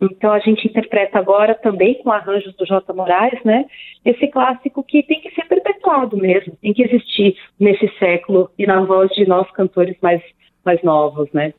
Então 0.00 0.32
a 0.32 0.38
gente 0.38 0.66
interpreta 0.66 1.18
agora 1.18 1.54
também 1.54 1.94
com 2.02 2.10
arranjos 2.10 2.54
do 2.56 2.66
J. 2.66 2.92
Moraes, 2.92 3.42
né? 3.44 3.64
Esse 4.04 4.26
clássico 4.28 4.82
que 4.82 5.02
tem 5.02 5.20
que 5.20 5.30
ser 5.34 5.46
perpetuado 5.46 6.16
mesmo, 6.16 6.56
tem 6.60 6.72
que 6.72 6.82
existir 6.82 7.36
nesse 7.58 7.88
século 7.98 8.50
e 8.58 8.66
na 8.66 8.84
voz 8.84 9.10
de 9.12 9.26
nós 9.26 9.50
cantores 9.52 9.96
mais, 10.02 10.22
mais 10.64 10.82
novos, 10.82 11.30
né? 11.32 11.52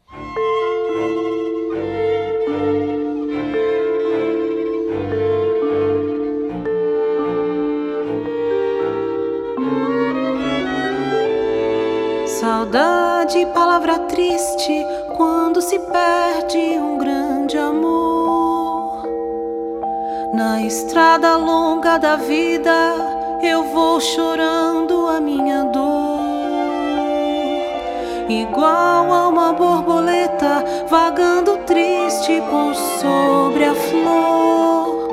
Saudade, 12.27 13.43
palavra 13.53 13.97
triste 14.07 14.85
quando 15.17 15.61
se 15.61 15.79
perde 15.79 16.57
um 16.79 16.97
grande 16.99 17.24
amor. 17.53 19.03
Na 20.33 20.61
estrada 20.61 21.37
longa 21.37 21.97
da 21.97 22.15
vida, 22.15 23.39
eu 23.41 23.63
vou 23.65 24.01
chorando 24.01 25.07
a 25.07 25.21
minha 25.21 25.63
dor. 25.65 26.25
Igual 28.27 29.13
a 29.13 29.27
uma 29.27 29.53
borboleta 29.53 30.63
vagando 30.89 31.57
triste 31.59 32.41
por 32.49 32.73
sobre 32.73 33.65
a 33.65 33.75
flor. 33.75 35.09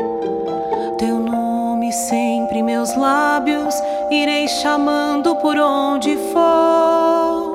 Teu 0.97 1.19
nome 1.19 1.93
sempre 1.93 2.61
em 2.61 2.63
meus 2.63 2.97
lábios, 2.97 3.75
irei 4.11 4.49
chamando 4.49 5.37
por 5.37 5.59
onde 5.59 6.17
for. 6.33 7.52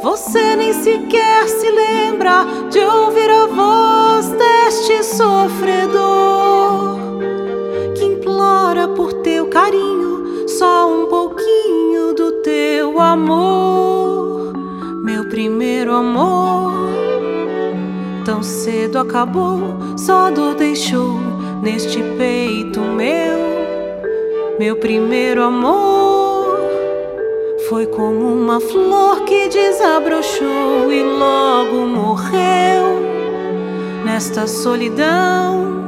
Você 0.00 0.54
nem 0.54 0.72
sequer 0.72 1.48
se 1.48 1.68
lembra 1.68 2.46
de 2.70 2.78
ouvir 2.78 3.28
a 3.28 3.46
voz 3.46 4.28
deste 4.28 5.02
sofredor 5.02 6.98
que 7.96 8.04
implora 8.04 8.86
por 8.86 9.12
teu 9.22 9.48
carinho, 9.48 10.48
só 10.48 10.88
um 10.88 11.06
pouquinho 11.06 12.14
do 12.14 12.30
teu 12.42 13.00
amor, 13.00 14.52
meu 15.02 15.28
primeiro 15.28 15.92
amor. 15.92 16.72
Tão 18.24 18.40
cedo 18.40 19.00
acabou, 19.00 19.58
só 19.96 20.30
dor 20.30 20.54
deixou 20.54 21.18
neste 21.60 22.00
peito 22.16 22.80
meu, 22.80 23.38
meu 24.60 24.76
primeiro 24.76 25.42
amor. 25.42 26.07
Foi 27.68 27.84
como 27.84 28.32
uma 28.32 28.60
flor 28.60 29.24
que 29.24 29.46
desabrochou 29.48 30.90
e 30.90 31.02
logo 31.02 31.86
morreu 31.86 32.98
nesta 34.06 34.46
solidão. 34.46 35.86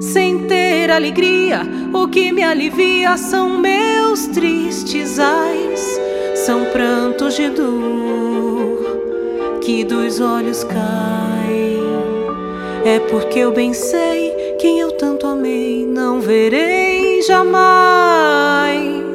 Sem 0.00 0.48
ter 0.48 0.90
alegria, 0.90 1.60
o 1.94 2.08
que 2.08 2.32
me 2.32 2.42
alivia 2.42 3.16
são 3.16 3.60
meus 3.60 4.26
tristes 4.26 5.20
ais, 5.20 6.00
são 6.34 6.64
prantos 6.72 7.36
de 7.36 7.48
dor 7.48 9.60
que 9.60 9.84
dos 9.84 10.20
olhos 10.20 10.64
caem. 10.64 11.80
É 12.84 12.98
porque 13.08 13.38
eu 13.38 13.52
bem 13.52 13.72
sei 13.72 14.56
quem 14.58 14.80
eu 14.80 14.90
tanto 14.90 15.28
amei, 15.28 15.86
não 15.86 16.20
verei 16.20 17.22
jamais. 17.22 19.05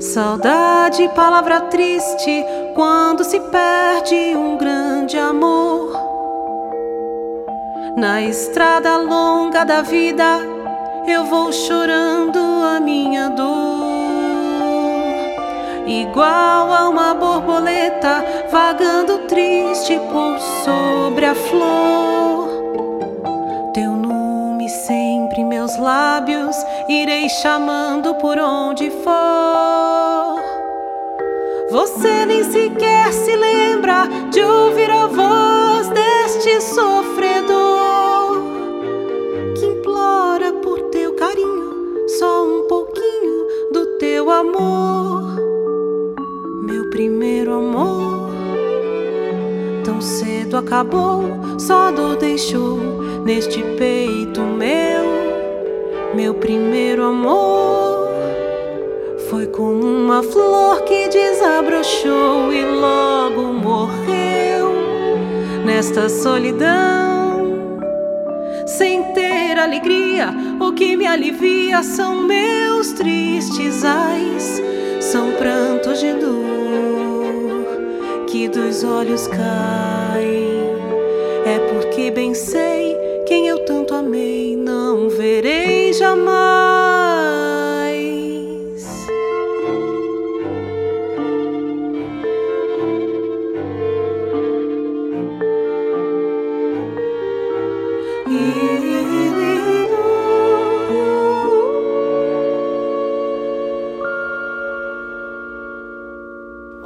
Saudade, 0.00 1.08
palavra 1.08 1.62
triste, 1.62 2.44
quando 2.76 3.24
se 3.24 3.40
perde 3.40 4.36
um 4.36 4.56
grande 4.56 5.18
amor. 5.18 5.90
Na 7.96 8.22
estrada 8.22 8.96
longa 8.98 9.64
da 9.64 9.82
vida, 9.82 10.38
eu 11.04 11.24
vou 11.24 11.52
chorando 11.52 12.38
a 12.38 12.78
minha 12.78 13.28
dor. 13.30 13.48
Igual 15.84 16.72
a 16.72 16.88
uma 16.88 17.14
borboleta 17.14 18.24
vagando 18.52 19.26
triste 19.26 19.98
por 20.12 20.38
sobre 20.38 21.26
a 21.26 21.34
flor. 21.34 22.17
Meus 25.68 25.76
lábios, 25.76 26.56
irei 26.88 27.28
chamando 27.28 28.14
por 28.14 28.38
onde 28.38 28.90
for. 28.90 30.42
Você 31.70 32.24
nem 32.24 32.42
sequer 32.44 33.12
se 33.12 33.36
lembra 33.36 34.08
de 34.32 34.40
ouvir 34.40 34.90
a 34.90 35.06
voz 35.06 35.88
deste 35.88 36.62
sofredor 36.62 38.42
que 39.54 39.66
implora 39.66 40.54
por 40.54 40.80
teu 40.90 41.14
carinho, 41.14 42.08
só 42.18 42.46
um 42.46 42.62
pouquinho 42.66 43.46
do 43.70 43.98
teu 43.98 44.30
amor, 44.30 45.22
meu 46.62 46.88
primeiro 46.88 47.52
amor. 47.52 48.30
Tão 49.84 50.00
cedo 50.00 50.56
acabou, 50.56 51.24
só 51.58 51.90
dor 51.90 52.16
deixou 52.16 52.78
neste 53.24 53.62
peito 53.76 54.40
meu, 54.40 54.97
meu 56.14 56.34
primeiro 56.34 57.04
amor. 57.04 58.08
Foi 59.28 59.46
como 59.46 59.82
uma 59.82 60.22
flor 60.22 60.82
que 60.82 61.08
desabrochou 61.08 62.52
e 62.52 62.64
logo 62.64 63.42
morreu 63.52 64.74
nesta 65.64 66.08
solidão. 66.08 67.78
Sem 68.66 69.02
ter 69.12 69.58
alegria, 69.58 70.34
o 70.60 70.72
que 70.72 70.96
me 70.96 71.06
alivia 71.06 71.82
são 71.82 72.22
meus 72.22 72.92
tristes 72.92 73.84
ais, 73.84 74.62
são 75.00 75.32
prantos 75.32 76.00
de 76.00 76.12
dor 76.14 76.48
que 78.26 78.48
dos 78.48 78.84
olhos 78.84 79.26
caem. 79.26 80.58
É 81.44 81.58
porque 81.72 82.10
bem 82.10 82.34
sei 82.34 82.77
verei 85.98 86.14
jamais. 86.14 86.47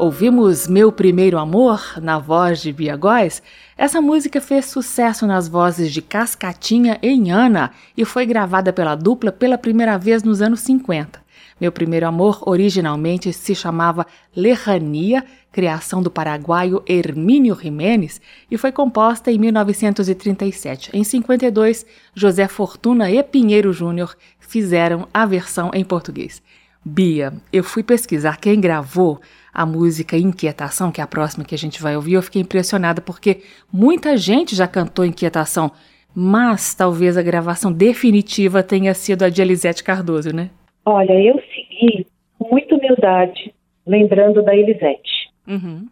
Ouvimos 0.02 0.66
Meu 0.66 0.90
Primeiro 0.90 1.38
Amor, 1.38 1.80
na 2.02 2.18
voz 2.18 2.60
de 2.60 2.72
Bia 2.72 2.96
Góes. 2.96 3.40
Essa 3.78 4.00
música 4.00 4.40
fez 4.40 4.64
sucesso 4.64 5.28
nas 5.28 5.46
vozes 5.46 5.92
de 5.92 6.02
Cascatinha 6.02 6.98
e 7.00 7.30
Ana 7.30 7.70
e 7.96 8.04
foi 8.04 8.26
gravada 8.26 8.72
pela 8.72 8.96
dupla 8.96 9.30
pela 9.30 9.56
primeira 9.56 9.96
vez 9.96 10.24
nos 10.24 10.42
anos 10.42 10.58
50. 10.58 11.22
Meu 11.60 11.70
Primeiro 11.70 12.08
Amor 12.08 12.42
originalmente 12.44 13.32
se 13.32 13.54
chamava 13.54 14.04
Lerrania, 14.34 15.24
criação 15.52 16.02
do 16.02 16.10
paraguaio 16.10 16.82
Hermínio 16.84 17.56
Jiménez, 17.62 18.20
e 18.50 18.58
foi 18.58 18.72
composta 18.72 19.30
em 19.30 19.38
1937. 19.38 20.90
Em 20.92 21.04
52, 21.04 21.86
José 22.12 22.48
Fortuna 22.48 23.08
e 23.08 23.22
Pinheiro 23.22 23.72
Júnior 23.72 24.16
fizeram 24.40 25.06
a 25.14 25.24
versão 25.24 25.70
em 25.72 25.84
português. 25.84 26.42
Bia, 26.84 27.32
eu 27.52 27.62
fui 27.62 27.84
pesquisar 27.84 28.38
quem 28.38 28.60
gravou 28.60 29.20
a 29.52 29.66
música 29.66 30.16
Inquietação, 30.16 30.90
que 30.90 31.00
é 31.00 31.04
a 31.04 31.06
próxima 31.06 31.44
que 31.44 31.54
a 31.54 31.58
gente 31.58 31.82
vai 31.82 31.94
ouvir, 31.94 32.14
eu 32.14 32.22
fiquei 32.22 32.40
impressionada 32.40 33.00
porque 33.00 33.42
muita 33.72 34.16
gente 34.16 34.56
já 34.56 34.66
cantou 34.66 35.04
Inquietação, 35.04 35.70
mas 36.14 36.74
talvez 36.74 37.16
a 37.16 37.22
gravação 37.22 37.72
definitiva 37.72 38.62
tenha 38.62 38.94
sido 38.94 39.24
a 39.24 39.28
de 39.28 39.42
Elisete 39.42 39.84
Cardoso, 39.84 40.34
né? 40.34 40.50
Olha, 40.84 41.12
eu 41.12 41.40
segui 41.54 42.06
com 42.38 42.48
muita 42.50 42.74
humildade, 42.74 43.54
lembrando 43.86 44.42
da 44.42 44.56
Elisete. 44.56 45.30
Uhum. 45.46 45.86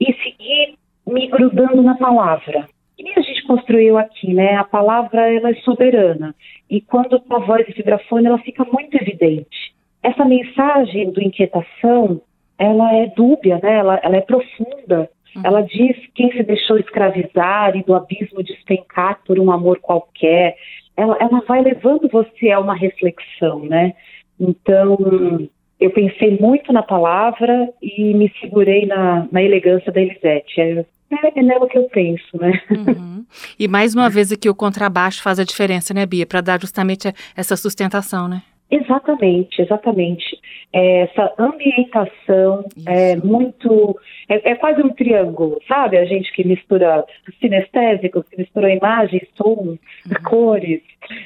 E 0.00 0.06
segui 0.06 0.76
me 1.06 1.28
grudando 1.28 1.82
na 1.82 1.94
palavra. 1.94 2.66
E 2.98 3.08
a 3.18 3.20
gente 3.20 3.46
construiu 3.46 3.98
aqui, 3.98 4.32
né? 4.32 4.56
A 4.56 4.64
palavra 4.64 5.32
ela 5.32 5.50
é 5.50 5.54
soberana. 5.56 6.34
E 6.70 6.80
quando 6.80 7.20
a 7.30 7.38
voz 7.40 7.66
de 7.66 7.72
vibrafone, 7.72 8.26
ela 8.26 8.38
fica 8.38 8.64
muito 8.64 8.94
evidente. 8.96 9.74
Essa 10.02 10.24
mensagem 10.24 11.10
do 11.10 11.22
inquietação, 11.22 12.20
ela 12.58 12.94
é 12.94 13.06
dúbia, 13.08 13.58
né? 13.62 13.74
ela, 13.74 14.00
ela 14.02 14.16
é 14.16 14.20
profunda. 14.20 15.08
Uhum. 15.34 15.42
Ela 15.44 15.62
diz 15.62 15.96
quem 16.14 16.30
se 16.32 16.42
deixou 16.42 16.78
escravizar 16.78 17.76
e 17.76 17.82
do 17.82 17.94
abismo 17.94 18.42
despencar 18.42 19.20
por 19.26 19.38
um 19.38 19.50
amor 19.50 19.78
qualquer. 19.80 20.56
Ela, 20.96 21.16
ela 21.20 21.40
vai 21.46 21.62
levando 21.62 22.08
você 22.08 22.50
a 22.50 22.60
uma 22.60 22.74
reflexão, 22.74 23.64
né? 23.64 23.94
Então, 24.38 25.48
eu 25.80 25.90
pensei 25.90 26.38
muito 26.38 26.72
na 26.72 26.82
palavra 26.82 27.68
e 27.82 28.14
me 28.14 28.32
segurei 28.40 28.86
na, 28.86 29.26
na 29.30 29.42
elegância 29.42 29.90
da 29.90 30.00
Elisete. 30.00 30.60
É, 30.60 30.84
é 31.10 31.42
nela 31.42 31.68
que 31.68 31.78
eu 31.78 31.84
penso, 31.84 32.36
né? 32.40 32.60
Uhum. 32.70 33.24
E 33.58 33.66
mais 33.66 33.94
uma 33.94 34.08
vez 34.08 34.30
aqui 34.30 34.48
o 34.48 34.54
contrabaixo 34.54 35.22
faz 35.22 35.38
a 35.38 35.44
diferença, 35.44 35.92
né, 35.92 36.06
Bia? 36.06 36.26
Para 36.26 36.40
dar 36.40 36.60
justamente 36.60 37.12
essa 37.36 37.56
sustentação, 37.56 38.28
né? 38.28 38.42
Exatamente, 38.74 39.62
exatamente. 39.62 40.24
É, 40.72 41.02
essa 41.02 41.32
ambientação 41.38 42.64
Isso. 42.76 42.88
é 42.88 43.16
muito. 43.16 43.96
É, 44.28 44.50
é, 44.50 44.54
quase 44.56 44.82
um 44.82 44.88
triângulo, 44.88 45.60
sabe? 45.68 45.96
A 45.96 46.04
gente 46.04 46.32
que 46.32 46.44
mistura 46.44 47.04
sinestésicos, 47.40 48.28
que 48.28 48.36
mistura 48.36 48.74
imagens, 48.74 49.28
sons, 49.36 49.78
uhum. 49.78 49.78
cores. 50.24 50.82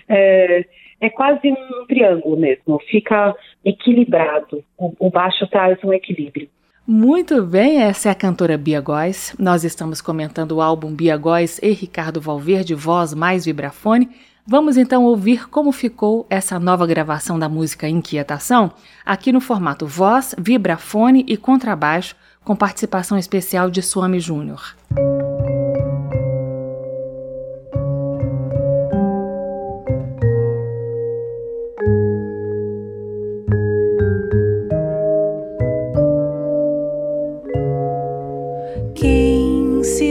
É, 0.09 0.67
é, 1.01 1.09
quase 1.09 1.49
um 1.49 1.87
triângulo 1.87 2.37
mesmo, 2.37 2.79
fica 2.91 3.35
equilibrado. 3.65 4.63
O, 4.77 4.93
o 4.99 5.11
baixo 5.11 5.47
traz 5.47 5.83
um 5.83 5.93
equilíbrio. 5.93 6.49
Muito 6.87 7.43
bem, 7.43 7.83
essa 7.83 8.09
é 8.09 8.13
a 8.13 8.15
cantora 8.15 8.59
Bia 8.59 8.81
Góes. 8.81 9.35
Nós 9.39 9.63
estamos 9.65 10.01
comentando 10.03 10.53
o 10.53 10.61
álbum 10.61 10.95
Bia 10.95 11.17
Góes 11.17 11.59
e 11.63 11.71
Ricardo 11.71 12.21
Valverde, 12.21 12.75
Voz 12.75 13.15
mais 13.15 13.47
Vibrafone. 13.47 14.09
Vamos 14.51 14.79
então 14.79 15.05
ouvir 15.05 15.47
como 15.51 15.71
ficou 15.71 16.27
essa 16.31 16.59
nova 16.59 16.87
gravação 16.87 17.39
da 17.39 17.51
música 17.51 17.87
Inquietação, 17.87 18.73
aqui 19.05 19.31
no 19.31 19.43
formato 19.43 19.87
voz, 19.87 20.35
vibrafone 20.39 21.23
e 21.29 21.37
contrabaixo, 21.37 22.17
com 22.43 22.57
participação 22.57 23.19
especial 23.19 23.71
de 23.71 23.83
Suami 23.83 24.19
Júnior. 24.19 24.75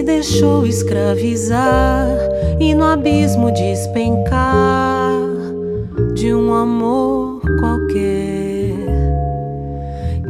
Deixou 0.04 0.66
escravizar 0.66 2.08
e 2.60 2.76
no 2.76 2.84
abismo 2.84 3.52
despencar 3.52 5.14
de 6.14 6.34
um 6.34 6.54
amor 6.54 7.40
qualquer. 7.58 8.76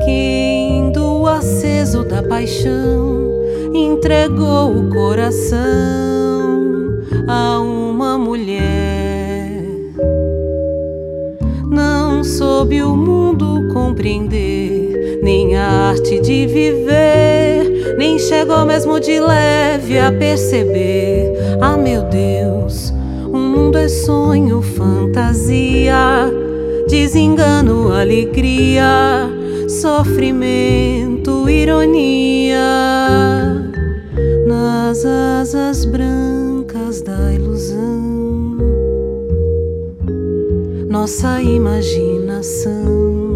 Quem 0.05 0.91
do 0.91 1.25
aceso 1.25 2.03
da 2.03 2.21
paixão 2.21 3.31
entregou 3.73 4.77
o 4.77 4.89
coração 4.89 5.57
a 7.27 7.59
uma 7.59 8.15
mulher. 8.17 9.63
Não 11.69 12.23
soube 12.23 12.83
o 12.83 12.95
mundo 12.95 13.67
compreender, 13.73 15.19
nem 15.23 15.55
a 15.55 15.89
arte 15.89 16.19
de 16.19 16.45
viver 16.45 17.46
nem 17.97 18.19
chegou 18.19 18.65
mesmo 18.65 18.99
de 18.99 19.19
leve 19.19 19.99
a 19.99 20.11
perceber. 20.11 21.33
Ah, 21.61 21.77
meu 21.77 22.03
Deus, 22.03 22.93
o 23.25 23.37
mundo 23.37 23.77
é 23.77 23.87
sonho, 23.87 24.61
fantasia, 24.61 26.31
desengano, 26.87 27.93
alegria, 27.93 29.29
sofrimento, 29.67 31.49
ironia. 31.49 32.57
Nas 34.45 35.05
asas 35.05 35.85
brancas 35.85 37.01
da 37.01 37.33
ilusão, 37.33 38.57
nossa 40.89 41.41
imaginação 41.41 43.27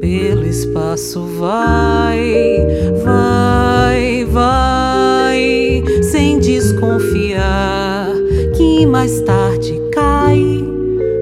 pelo 0.00 0.46
espaço 0.74 1.24
vai, 1.38 2.66
vai, 3.04 4.24
vai, 4.24 5.84
sem 6.02 6.40
desconfiar 6.40 8.08
que 8.56 8.84
mais 8.84 9.20
tarde 9.20 9.80
cai 9.92 10.64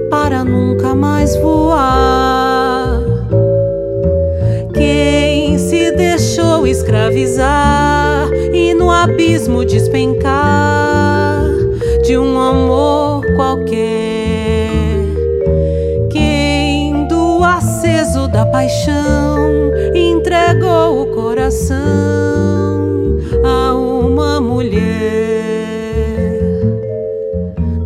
para 0.09 0.43
nunca 0.43 0.95
mais 0.95 1.37
voar. 1.37 3.03
Quem 4.73 5.59
se 5.59 5.93
deixou 5.93 6.67
escravizar 6.67 8.33
e 8.55 8.73
no 8.73 8.91
abismo 8.91 9.67
despencar 9.67 11.45
de 12.03 12.17
um 12.17 12.41
amor 12.41 13.23
qualquer 13.37 14.33
da 18.33 18.47
paixão 18.47 19.42
entregou 20.43 21.03
o 21.03 21.07
coração 21.07 21.79
a 23.45 23.75
uma 23.75 24.41
mulher. 24.41 24.81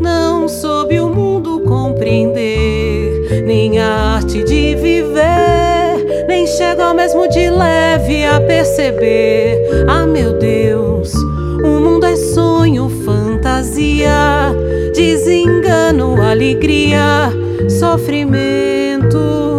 Não 0.00 0.48
soube 0.48 0.98
o 1.00 1.08
mundo 1.08 1.60
compreender, 1.60 3.42
nem 3.44 3.78
a 3.78 4.16
arte 4.16 4.42
de 4.42 4.74
viver, 4.76 6.26
nem 6.26 6.46
chegou 6.46 6.94
mesmo 6.94 7.28
de 7.28 7.50
leve 7.50 8.24
a 8.24 8.40
perceber. 8.40 9.84
Ah, 9.86 10.06
meu 10.06 10.38
Deus, 10.38 11.12
o 11.14 11.80
mundo 11.80 12.06
é 12.06 12.16
sonho, 12.16 12.88
fantasia, 13.04 14.54
desengano, 14.94 16.22
alegria, 16.22 17.30
sofrimento 17.68 19.55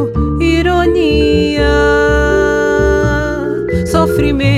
sofrimento, 4.18 4.57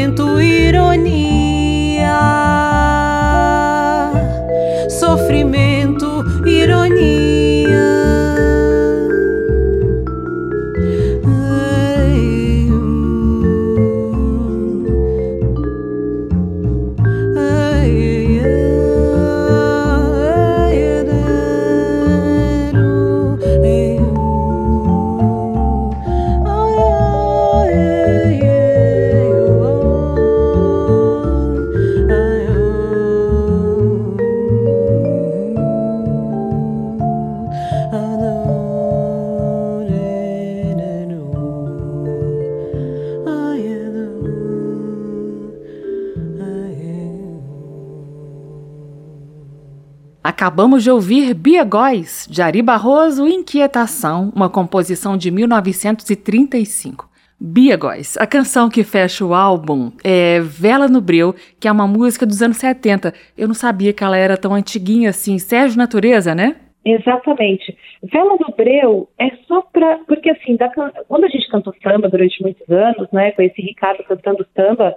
Acabamos 50.40 50.86
de 50.86 50.90
ouvir 50.90 51.34
Bia 51.34 51.66
Góes, 51.66 52.26
de 52.32 52.42
Ari 52.42 52.62
Barroso, 52.62 53.28
Inquietação, 53.28 54.32
uma 54.34 54.50
composição 54.50 55.18
de 55.18 55.30
1935. 55.30 57.10
Bia 57.38 57.76
Góes, 57.76 58.16
a 58.16 58.26
canção 58.26 58.70
que 58.70 58.82
fecha 58.86 59.26
o 59.26 59.34
álbum 59.34 59.92
é 60.02 60.40
Vela 60.40 60.88
no 60.88 61.02
Breu, 61.02 61.36
que 61.60 61.68
é 61.68 61.72
uma 61.74 61.86
música 61.86 62.26
dos 62.26 62.42
anos 62.42 62.56
70. 62.56 63.14
Eu 63.38 63.50
não 63.50 63.54
sabia 63.54 63.92
que 63.92 64.02
ela 64.02 64.16
era 64.16 64.38
tão 64.38 64.54
antiguinha 64.54 65.10
assim. 65.10 65.38
Sérgio 65.38 65.78
Natureza, 65.78 66.34
né? 66.34 66.56
Exatamente. 66.86 67.78
Vela 68.02 68.38
no 68.40 68.56
Breu 68.56 69.10
é 69.20 69.32
só 69.46 69.62
para. 69.62 69.98
Porque, 70.08 70.30
assim, 70.30 70.56
da, 70.56 70.70
quando 70.70 71.26
a 71.26 71.30
gente 71.30 71.50
cantou 71.50 71.76
samba 71.84 72.08
durante 72.08 72.42
muitos 72.42 72.70
anos, 72.70 73.12
né, 73.12 73.34
com 73.34 73.42
esse 73.42 73.62
Ricardo 73.62 74.06
cantando 74.06 74.48
samba, 74.56 74.96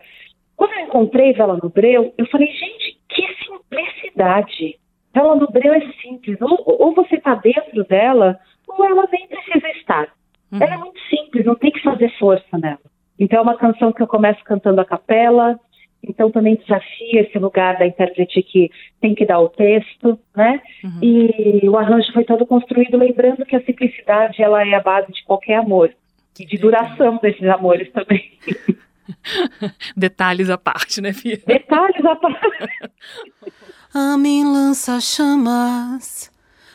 quando 0.55 0.73
eu 0.75 0.87
encontrei 0.87 1.33
Vela 1.33 1.59
no 1.61 1.69
Breu, 1.69 2.15
eu 2.17 2.27
falei, 2.27 2.47
gente, 2.47 2.97
que 3.09 3.27
simplicidade. 3.45 4.81
Ela 5.15 5.37
no 5.37 5.51
breu 5.51 5.75
é 5.75 5.81
simples. 6.01 6.41
Ou, 6.41 6.65
ou 6.67 6.95
você 6.95 7.17
está 7.17 7.35
dentro 7.35 7.85
dela, 7.85 8.39
ou 8.67 8.85
ela 8.85 9.07
nem 9.13 9.27
precisa 9.29 9.69
estar. 9.71 10.09
Uhum. 10.51 10.59
Ela 10.63 10.75
é 10.75 10.79
muito 10.79 11.01
simples, 11.09 11.45
não 11.45 11.55
tem 11.55 11.71
que 11.71 11.83
fazer 11.83 12.11
força 12.19 12.59
nela. 12.59 12.81
Então 13.19 13.39
é 13.39 13.43
uma 13.43 13.57
canção 13.57 13.93
que 13.93 14.03
eu 14.03 14.07
começo 14.07 14.43
cantando 14.45 14.81
a 14.81 14.85
capela, 14.85 15.59
então 16.03 16.31
também 16.31 16.57
desafia 16.57 17.21
esse 17.21 17.39
lugar 17.39 17.79
da 17.79 17.87
intérprete 17.87 18.43
que 18.43 18.71
tem 19.01 19.15
que 19.15 19.25
dar 19.25 19.39
o 19.41 19.49
texto, 19.49 20.19
né? 20.35 20.61
Uhum. 20.83 20.99
E 21.01 21.69
o 21.69 21.77
arranjo 21.77 22.13
foi 22.13 22.25
todo 22.25 22.45
construído 22.45 22.99
lembrando 22.99 23.47
que 23.47 23.55
a 23.55 23.65
simplicidade 23.65 24.43
ela 24.43 24.67
é 24.67 24.75
a 24.75 24.81
base 24.81 25.13
de 25.13 25.23
qualquer 25.25 25.57
amor 25.57 25.95
e 26.39 26.45
de 26.45 26.59
duração 26.59 27.19
desses 27.23 27.47
amores 27.49 27.91
também. 27.93 28.33
Detalhes 29.97 30.51
à 30.51 30.59
parte, 30.59 31.01
né, 31.01 31.13
Fia? 31.13 31.39
Detalhes 31.47 32.05
à 32.05 32.17
parte. 32.17 32.39
A 33.95 34.17
mim 34.17 34.43
lança 34.43 34.99
chamas, 35.03 36.31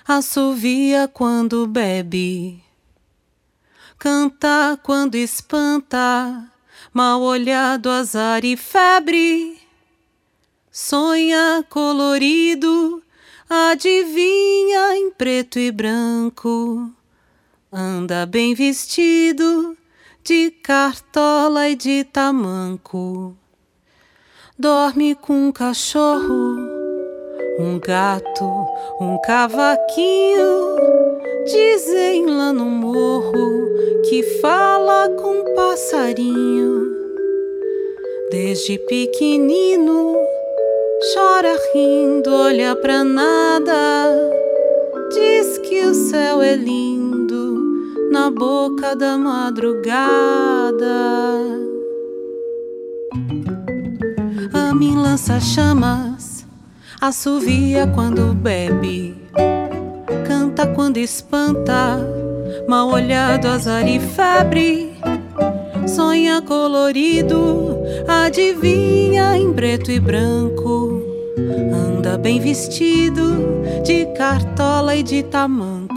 assovia 0.07 1.07
quando 1.11 1.65
bebe, 1.65 2.63
canta 3.97 4.80
quando 4.84 5.15
espanta, 5.15 6.47
mal 6.93 7.20
olhado 7.24 7.89
azar 7.89 8.45
e 8.45 8.55
febre, 8.55 9.59
sonha 10.72 11.65
colorido, 11.68 13.01
adivinha 13.49 14.95
em 14.95 15.09
preto 15.09 15.57
e 15.57 15.72
branco, 15.72 16.88
anda 17.74 18.28
bem 18.28 18.53
vestido 18.53 19.76
de 20.24 20.51
cartola 20.51 21.68
e 21.68 21.76
de 21.76 22.03
tamanco, 22.03 23.36
dorme 24.55 25.15
com 25.15 25.47
um 25.47 25.51
cachorro 25.51 26.46
um 27.60 27.80
gato, 27.80 28.45
um 29.01 29.18
cavaquinho, 29.26 30.78
dizem 31.45 32.26
lá 32.26 32.53
no 32.53 32.66
morro 32.66 33.68
que 34.08 34.22
fala 34.41 35.10
com 35.10 35.55
passarinho. 35.55 36.95
Desde 38.30 38.78
pequenino, 38.80 40.16
chora 41.14 41.55
rindo, 41.74 42.34
olha 42.34 42.76
pra 42.76 43.03
nada. 43.03 44.34
Diz 45.14 45.58
que 45.60 45.86
o 45.86 45.93
céu 45.93 46.41
é 46.41 46.55
lindo 46.55 47.62
na 48.12 48.30
boca 48.30 48.95
da 48.95 49.18
madrugada. 49.18 50.86
A 54.53 54.76
mim 54.76 54.95
lança 54.97 55.39
chamas, 55.39 56.16
assovia 56.99 57.85
quando 57.87 58.33
bebe, 58.33 59.15
canta 60.27 60.65
quando 60.65 60.97
espanta, 60.97 61.99
mal 62.67 62.89
olhado, 62.89 63.47
azar 63.47 63.87
e 63.87 63.99
febre. 63.99 64.97
Sonha 65.87 66.41
colorido, 66.41 67.77
adivinha 68.07 69.37
em 69.37 69.53
preto 69.53 69.91
e 69.91 69.99
branco. 69.99 71.01
Anda 71.73 72.17
bem 72.17 72.39
vestido, 72.39 73.37
de 73.83 74.05
cartola 74.17 74.95
e 74.95 75.03
de 75.03 75.23
tamanco. 75.23 75.93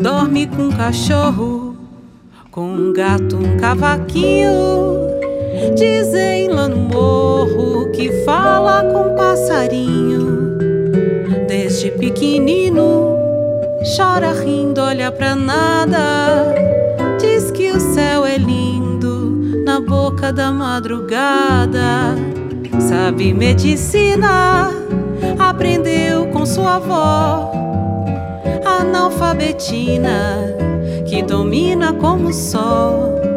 Dorme 0.00 0.46
com 0.48 0.64
um 0.64 0.72
cachorro, 0.72 1.76
com 2.50 2.66
um 2.66 2.92
gato, 2.92 3.36
um 3.36 3.56
cavaquinho. 3.56 5.11
Dizem 5.74 6.48
lá 6.48 6.68
no 6.68 6.76
morro 6.76 7.90
que 7.92 8.10
fala 8.24 8.82
com 8.92 9.14
passarinho. 9.14 10.58
Desde 11.46 11.90
pequenino, 11.92 13.16
chora 13.96 14.32
rindo, 14.32 14.80
olha 14.80 15.12
pra 15.12 15.36
nada. 15.36 16.54
Diz 17.20 17.50
que 17.52 17.70
o 17.70 17.80
céu 17.80 18.26
é 18.26 18.36
lindo 18.36 19.62
na 19.64 19.80
boca 19.80 20.32
da 20.32 20.50
madrugada. 20.50 22.16
Sabe 22.80 23.32
medicina, 23.32 24.70
aprendeu 25.38 26.26
com 26.26 26.44
sua 26.44 26.76
avó. 26.76 27.52
Analfabetina, 28.64 30.54
que 31.06 31.22
domina 31.22 31.92
como 31.92 32.28
o 32.28 32.32
sol 32.32 33.31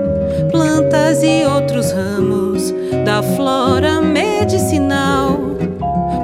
plantas 0.76 1.24
e 1.24 1.46
outros 1.46 1.92
ramos 1.92 2.74
da 3.06 3.24
flora 3.24 4.02
medicinal. 4.02 5.40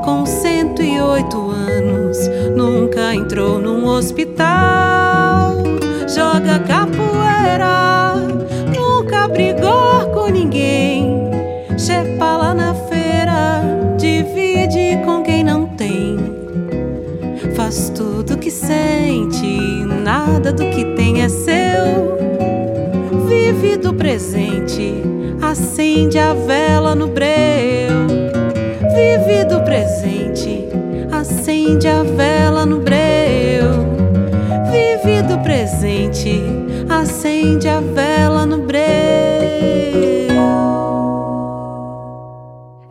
Com 0.04 0.26
108 0.26 1.52
anos, 1.52 2.18
nunca 2.56 3.14
entrou 3.14 3.60
num 3.60 3.88
hospital. 3.88 5.56
Joga 6.08 6.60
capoeira, 6.60 8.16
nunca 8.76 9.28
brigou 9.30 10.10
com 10.14 10.28
ninguém. 10.28 11.30
Chepa 11.78 12.38
lá 12.38 12.54
na 12.54 12.74
feira, 12.74 13.62
divide 13.98 14.98
com 15.06 15.24
quem 15.24 15.44
não 15.44 15.66
tem. 15.66 16.18
Faz 17.56 17.90
tudo 17.90 18.38
que 18.38 18.52
sente, 18.52 19.86
nada 20.04 20.52
do 20.52 20.66
que 20.72 20.84
tem 20.96 21.22
é 21.22 21.30
seu 21.30 22.11
vive 23.52 23.76
do 23.76 23.94
presente, 23.94 25.04
acende 25.42 26.18
a 26.18 26.34
vela 26.34 26.96
no 26.96 27.08
breu. 27.08 28.08
Vive 28.96 29.44
do 29.46 29.60
presente, 29.62 30.68
acende 31.12 31.86
a 31.88 32.02
vela 32.04 32.66
no 32.66 32.80
breu. 32.80 33.92
Vive 34.72 35.22
do 35.24 35.38
presente, 35.40 36.42
acende 36.90 37.68
a 37.68 37.82
vela 37.82 38.46
no 38.46 38.60
breu. 38.60 38.80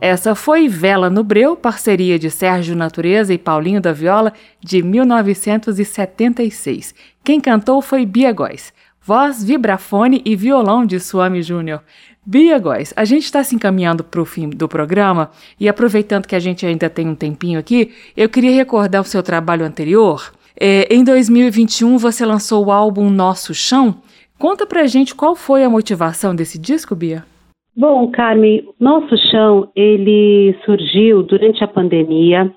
Essa 0.02 0.34
foi 0.34 0.66
Vela 0.66 1.10
no 1.10 1.22
Breu, 1.22 1.54
parceria 1.54 2.18
de 2.18 2.30
Sérgio 2.30 2.74
Natureza 2.74 3.34
e 3.34 3.38
Paulinho 3.38 3.82
da 3.82 3.92
Viola, 3.92 4.32
de 4.58 4.82
1976. 4.82 6.94
Quem 7.22 7.40
cantou 7.40 7.80
foi 7.80 8.04
Bia 8.06 8.32
Góes 8.32 8.72
voz, 9.02 9.42
vibrafone 9.42 10.20
e 10.24 10.36
violão 10.36 10.84
de 10.84 11.00
Suami 11.00 11.42
Júnior. 11.42 11.82
Bia 12.24 12.58
Góes, 12.58 12.92
a 12.96 13.04
gente 13.04 13.24
está 13.24 13.42
se 13.42 13.54
encaminhando 13.56 14.04
para 14.04 14.20
o 14.20 14.26
fim 14.26 14.50
do 14.50 14.68
programa 14.68 15.30
e 15.58 15.68
aproveitando 15.68 16.26
que 16.26 16.36
a 16.36 16.38
gente 16.38 16.66
ainda 16.66 16.90
tem 16.90 17.08
um 17.08 17.14
tempinho 17.14 17.58
aqui, 17.58 17.92
eu 18.16 18.28
queria 18.28 18.52
recordar 18.52 19.00
o 19.00 19.04
seu 19.04 19.22
trabalho 19.22 19.64
anterior. 19.64 20.30
É, 20.58 20.94
em 20.94 21.02
2021 21.02 21.96
você 21.96 22.26
lançou 22.26 22.66
o 22.66 22.70
álbum 22.70 23.08
Nosso 23.08 23.54
Chão. 23.54 23.96
Conta 24.38 24.66
pra 24.66 24.86
gente 24.86 25.14
qual 25.14 25.34
foi 25.34 25.64
a 25.64 25.70
motivação 25.70 26.34
desse 26.34 26.58
disco, 26.58 26.94
Bia? 26.94 27.24
Bom, 27.74 28.10
Carmen, 28.10 28.68
Nosso 28.78 29.16
Chão, 29.30 29.70
ele 29.74 30.54
surgiu 30.66 31.22
durante 31.22 31.64
a 31.64 31.68
pandemia, 31.68 32.52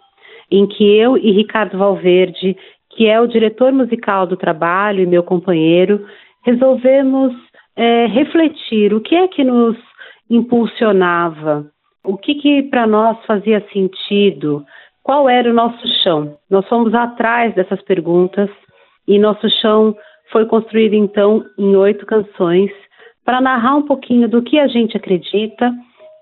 em 0.52 0.68
que 0.68 0.84
eu 0.84 1.18
e 1.18 1.32
Ricardo 1.32 1.78
Valverde, 1.78 2.58
que 2.90 3.08
é 3.08 3.20
o 3.20 3.28
diretor 3.28 3.72
musical 3.72 4.28
do 4.28 4.36
trabalho 4.36 5.02
e 5.02 5.06
meu 5.06 5.24
companheiro, 5.24 6.06
resolvemos 6.44 7.34
é, 7.76 8.06
refletir 8.08 8.94
o 8.94 9.02
que 9.02 9.16
é 9.16 9.28
que 9.28 9.44
nos 9.44 9.78
impulsionava, 10.30 11.66
o 12.04 12.18
que, 12.18 12.36
que 12.36 12.64
para 12.64 12.86
nós 12.86 13.18
fazia 13.26 13.66
sentido, 13.72 14.66
qual 15.02 15.30
era 15.30 15.50
o 15.50 15.54
nosso 15.54 15.86
chão. 16.04 16.38
Nós 16.50 16.68
fomos 16.68 16.94
atrás 16.94 17.54
dessas 17.56 17.82
perguntas 17.82 18.50
e 19.08 19.20
nosso 19.20 19.50
chão 19.62 19.96
foi 20.32 20.46
construído 20.46 20.94
então 20.94 21.44
em 21.58 21.76
oito 21.76 22.06
canções 22.06 22.72
para 23.26 23.42
narrar 23.42 23.76
um 23.76 23.84
pouquinho 23.84 24.28
do 24.28 24.42
que 24.42 24.60
a 24.60 24.68
gente 24.68 24.98
acredita 24.98 25.72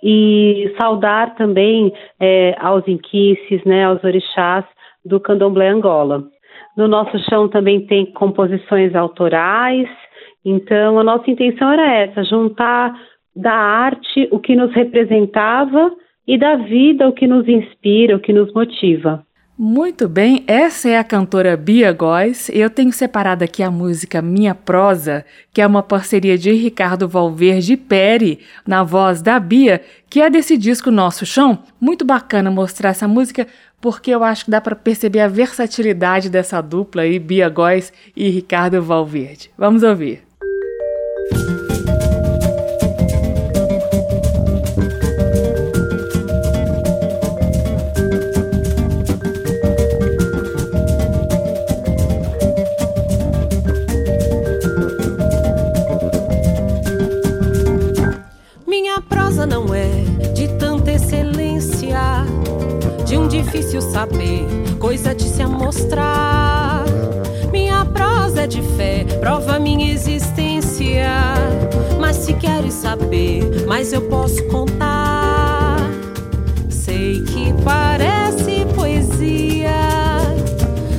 e 0.03 0.74
saudar 0.80 1.36
também 1.36 1.93
é, 2.19 2.55
aos 2.59 2.88
inquices, 2.88 3.63
né, 3.65 3.86
aos 3.86 4.03
orixás 4.03 4.65
do 5.05 5.19
candomblé 5.19 5.69
Angola. 5.69 6.24
No 6.76 6.88
nosso 6.88 7.17
chão 7.30 7.47
também 7.47 7.86
tem 7.86 8.05
composições 8.13 8.95
autorais 8.95 9.88
então, 10.44 11.00
a 11.00 11.04
nossa 11.04 11.30
intenção 11.30 11.72
era 11.72 11.94
essa: 11.94 12.24
juntar 12.24 12.94
da 13.36 13.54
arte 13.54 14.28
o 14.32 14.39
que 14.39 14.56
nos 14.56 14.74
representava 14.74 15.92
e 16.28 16.38
da 16.38 16.56
vida 16.56 17.08
o 17.08 17.14
que 17.14 17.28
nos 17.28 17.48
inspira, 17.48 18.16
o 18.16 18.20
que 18.20 18.34
nos 18.34 18.54
motiva. 18.54 19.26
Muito 19.64 20.10
bem, 20.10 20.44
essa 20.48 20.89
é 20.89 20.98
a 20.98 21.04
cantora 21.04 21.56
Bia 21.56 21.94
Góes. 21.94 22.50
Eu 22.50 22.68
tenho 22.68 22.92
separado 22.92 23.44
aqui 23.44 23.62
a 23.62 23.70
música 23.70 24.20
Minha 24.20 24.56
Prosa, 24.56 25.24
que 25.54 25.62
é 25.62 25.68
uma 25.68 25.84
parceria 25.84 26.36
de 26.36 26.52
Ricardo 26.52 27.08
Valverde 27.08 27.78
Peri, 27.78 28.39
na 28.66 28.82
voz 28.82 29.22
da 29.22 29.39
Bia, 29.39 29.82
que 30.10 30.20
é 30.20 30.32
desse 30.32 30.58
disco 30.58 30.89
Nosso 30.89 31.28
Chão. 31.28 31.60
Muito 31.80 32.04
bacana 32.04 32.50
mostrar 32.50 32.89
essa 32.89 33.08
música, 33.08 33.46
porque 33.80 34.10
eu 34.10 34.24
acho 34.24 34.46
que 34.46 34.52
dá 34.52 34.60
para 34.60 34.76
perceber 34.76 35.20
a 35.20 35.28
versatilidade 35.28 36.28
dessa 36.28 36.60
dupla 36.60 37.04
aí, 37.04 37.20
Bia 37.20 37.48
Góes 37.48 37.94
e 38.18 38.30
Ricardo 38.30 38.82
Valverde. 38.82 39.52
Vamos 39.56 39.84
ouvir. 39.84 40.30
Minha 41.32 41.61
mas 73.68 73.94
eu 73.94 74.02
posso 74.02 74.44
contar. 74.46 75.78
Sei 76.70 77.22
que 77.24 77.54
parece 77.64 78.66
poesia, 78.76 79.72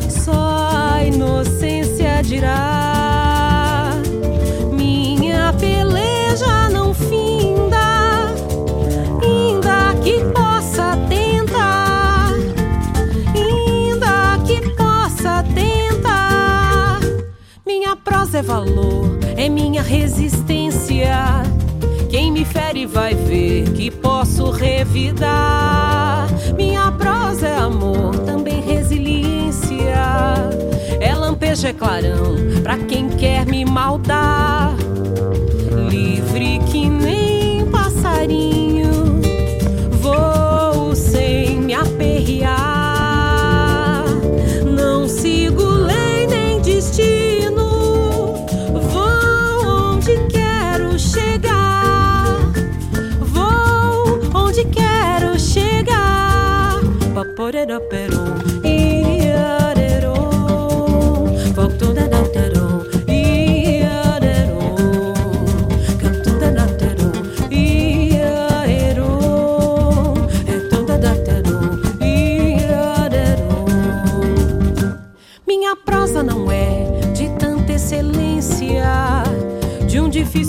só 0.09 0.70
a 0.95 1.05
inocência 1.05 2.22
dirá. 2.22 3.93
Minha 4.72 5.53
peleja 5.53 6.70
não 6.70 6.95
finda, 6.95 8.32
ainda 9.22 9.95
que 10.03 10.24
possa 10.32 10.97
tentar, 11.09 12.32
ainda 13.34 14.38
que 14.47 14.61
possa 14.70 15.45
tentar. 15.55 17.01
Minha 17.66 17.97
prosa 17.97 18.38
é 18.38 18.43
valor 18.43 19.22
é 19.36 19.49
minha 19.49 19.82
resistência. 19.82 21.51
Quem 22.22 22.30
me 22.30 22.44
fere 22.44 22.86
vai 22.86 23.16
ver 23.16 23.72
que 23.72 23.90
posso 23.90 24.52
revidar. 24.52 26.28
Minha 26.56 26.92
prosa 26.92 27.48
é 27.48 27.56
amor, 27.56 28.16
também 28.20 28.60
resiliência. 28.60 29.92
É 31.00 31.12
lampejo, 31.16 31.66
é 31.66 31.72
clarão, 31.72 32.36
pra 32.62 32.78
quem 32.78 33.08
quer 33.08 33.44
me 33.44 33.64
maldar. 33.64 34.71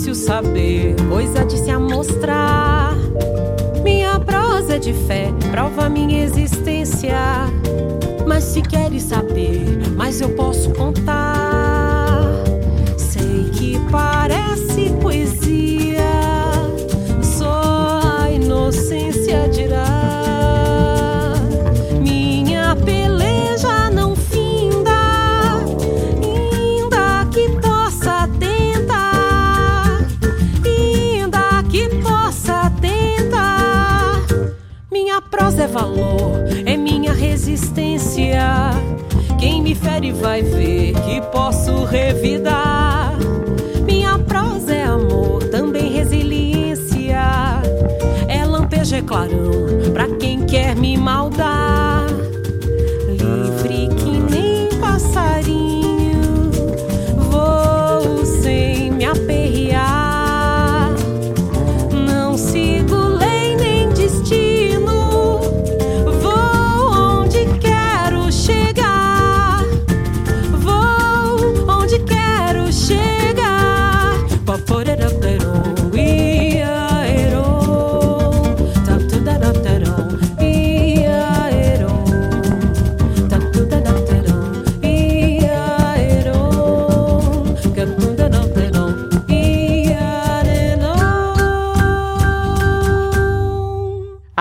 Difícil 0.04 0.14
saber, 0.14 0.94
coisa 1.08 1.44
de 1.44 1.58
se 1.58 1.70
amostrar. 1.70 2.94
Minha 3.82 4.18
prosa 4.20 4.76
é 4.76 4.78
de 4.78 4.92
fé, 4.92 5.32
prova 5.50 5.88
minha 5.88 6.22
existência. 6.22 6.73
Mas 8.26 8.44
se 8.44 8.62
queres 8.62 9.02
saber, 9.04 9.64
mas 9.96 10.20
eu 10.20 10.30
posso 10.30 10.70
contar. 10.72 12.20
Sei 12.96 13.50
que 13.52 13.78
parece 13.90 14.90
poesia, 15.00 16.02
só 17.22 18.00
a 18.20 18.30
inocência 18.30 19.48
dirá. 19.48 19.84
Minha 22.00 22.74
peleja 22.76 23.90
não 23.90 24.16
finda, 24.16 24.90
ainda 26.22 27.26
que 27.30 27.48
possa 27.60 28.28
tentar, 28.38 30.00
ainda 30.64 31.62
que 31.70 31.88
possa 32.02 32.70
tentar. 32.80 34.22
Minha 34.90 35.20
prosa 35.20 35.64
é 35.64 35.66
valor, 35.66 36.33
minha 37.54 37.60
resistência. 37.60 38.70
Quem 39.38 39.62
me 39.62 39.74
fere 39.74 40.12
vai 40.12 40.42
ver 40.42 40.92
que 40.92 41.20
posso 41.32 41.84
revidar. 41.84 43.16
Minha 43.84 44.18
prosa 44.18 44.74
é 44.74 44.84
amor, 44.84 45.44
também 45.44 45.92
resiliência. 45.92 47.20
É 48.28 48.44
lampejo, 48.44 48.96
é 48.96 49.02
clarão, 49.02 49.43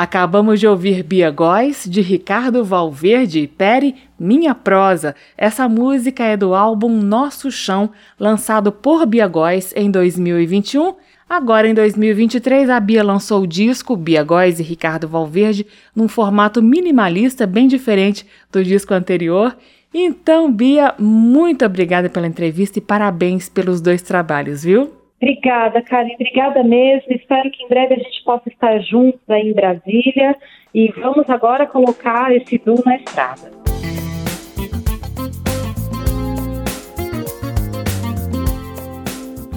Acabamos 0.03 0.59
de 0.59 0.67
ouvir 0.67 1.01
Bia 1.01 1.31
Góes, 1.31 1.85
de 1.89 2.01
Ricardo 2.01 2.61
Valverde 2.65 3.39
e 3.39 3.47
Peri, 3.47 3.95
Minha 4.19 4.53
Prosa. 4.53 5.15
Essa 5.37 5.69
música 5.69 6.25
é 6.25 6.35
do 6.35 6.53
álbum 6.53 6.89
Nosso 6.89 7.49
Chão, 7.49 7.89
lançado 8.19 8.69
por 8.69 9.05
Bia 9.05 9.29
Góes 9.29 9.73
em 9.77 9.89
2021. 9.89 10.95
Agora, 11.29 11.69
em 11.69 11.73
2023, 11.73 12.69
a 12.69 12.81
Bia 12.81 13.01
lançou 13.01 13.43
o 13.43 13.47
disco 13.47 13.95
Bia 13.95 14.25
Góes 14.25 14.59
e 14.59 14.63
Ricardo 14.63 15.07
Valverde 15.07 15.65
num 15.95 16.09
formato 16.09 16.61
minimalista 16.61 17.47
bem 17.47 17.65
diferente 17.65 18.27
do 18.51 18.61
disco 18.61 18.93
anterior. 18.93 19.55
Então, 19.93 20.51
Bia, 20.51 20.93
muito 20.99 21.63
obrigada 21.63 22.09
pela 22.09 22.27
entrevista 22.27 22.77
e 22.77 22.81
parabéns 22.81 23.47
pelos 23.47 23.79
dois 23.79 24.01
trabalhos, 24.01 24.65
viu? 24.65 25.02
Obrigada, 25.21 25.81
Karen. 25.81 26.13
Obrigada 26.15 26.63
mesmo. 26.63 27.11
Espero 27.13 27.49
que 27.49 27.63
em 27.63 27.67
breve 27.67 27.93
a 27.93 27.97
gente 27.97 28.23
possa 28.23 28.49
estar 28.49 28.79
juntos 28.79 29.21
aí 29.29 29.49
em 29.49 29.53
Brasília. 29.53 30.35
E 30.73 30.91
vamos 30.99 31.29
agora 31.29 31.65
colocar 31.65 32.35
esse 32.35 32.57
duo 32.57 32.81
na 32.85 32.97
estrada. 32.97 33.51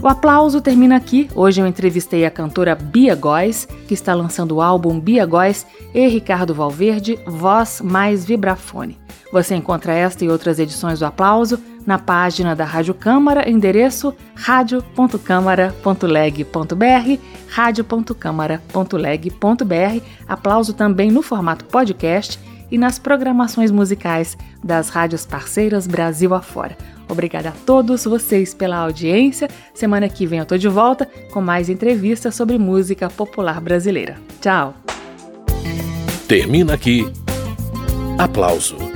O 0.06 0.08
aplauso 0.08 0.60
termina 0.60 0.94
aqui. 0.94 1.28
Hoje 1.34 1.60
eu 1.60 1.66
entrevistei 1.66 2.24
a 2.24 2.30
cantora 2.30 2.76
Bia 2.76 3.16
Góes, 3.16 3.66
que 3.88 3.94
está 3.94 4.14
lançando 4.14 4.56
o 4.56 4.62
álbum 4.62 5.00
Bia 5.00 5.26
Góes 5.26 5.66
e 5.92 6.06
Ricardo 6.06 6.54
Valverde, 6.54 7.18
Voz 7.26 7.80
mais 7.80 8.24
Vibrafone. 8.24 9.05
Você 9.36 9.54
encontra 9.54 9.92
esta 9.92 10.24
e 10.24 10.30
outras 10.30 10.58
edições 10.58 11.00
do 11.00 11.04
Aplauso 11.04 11.60
na 11.86 11.98
página 11.98 12.56
da 12.56 12.64
Rádio 12.64 12.94
Câmara, 12.94 13.46
endereço 13.46 14.14
radio.câmara.leg.br, 14.34 17.20
radio.câmara.leg.br. 17.46 20.04
Aplauso 20.26 20.72
também 20.72 21.10
no 21.10 21.20
formato 21.20 21.66
podcast 21.66 22.40
e 22.70 22.78
nas 22.78 22.98
programações 22.98 23.70
musicais 23.70 24.38
das 24.64 24.88
rádios 24.88 25.26
parceiras 25.26 25.86
Brasil 25.86 26.32
afora. 26.32 26.74
Obrigada 27.06 27.50
a 27.50 27.52
todos 27.66 28.04
vocês 28.04 28.54
pela 28.54 28.78
audiência. 28.78 29.50
Semana 29.74 30.08
que 30.08 30.26
vem 30.26 30.38
eu 30.38 30.46
tô 30.46 30.56
de 30.56 30.68
volta 30.68 31.06
com 31.30 31.42
mais 31.42 31.68
entrevistas 31.68 32.34
sobre 32.34 32.56
música 32.56 33.10
popular 33.10 33.60
brasileira. 33.60 34.16
Tchau. 34.40 34.72
Termina 36.26 36.72
aqui. 36.72 37.04
Aplauso. 38.16 38.95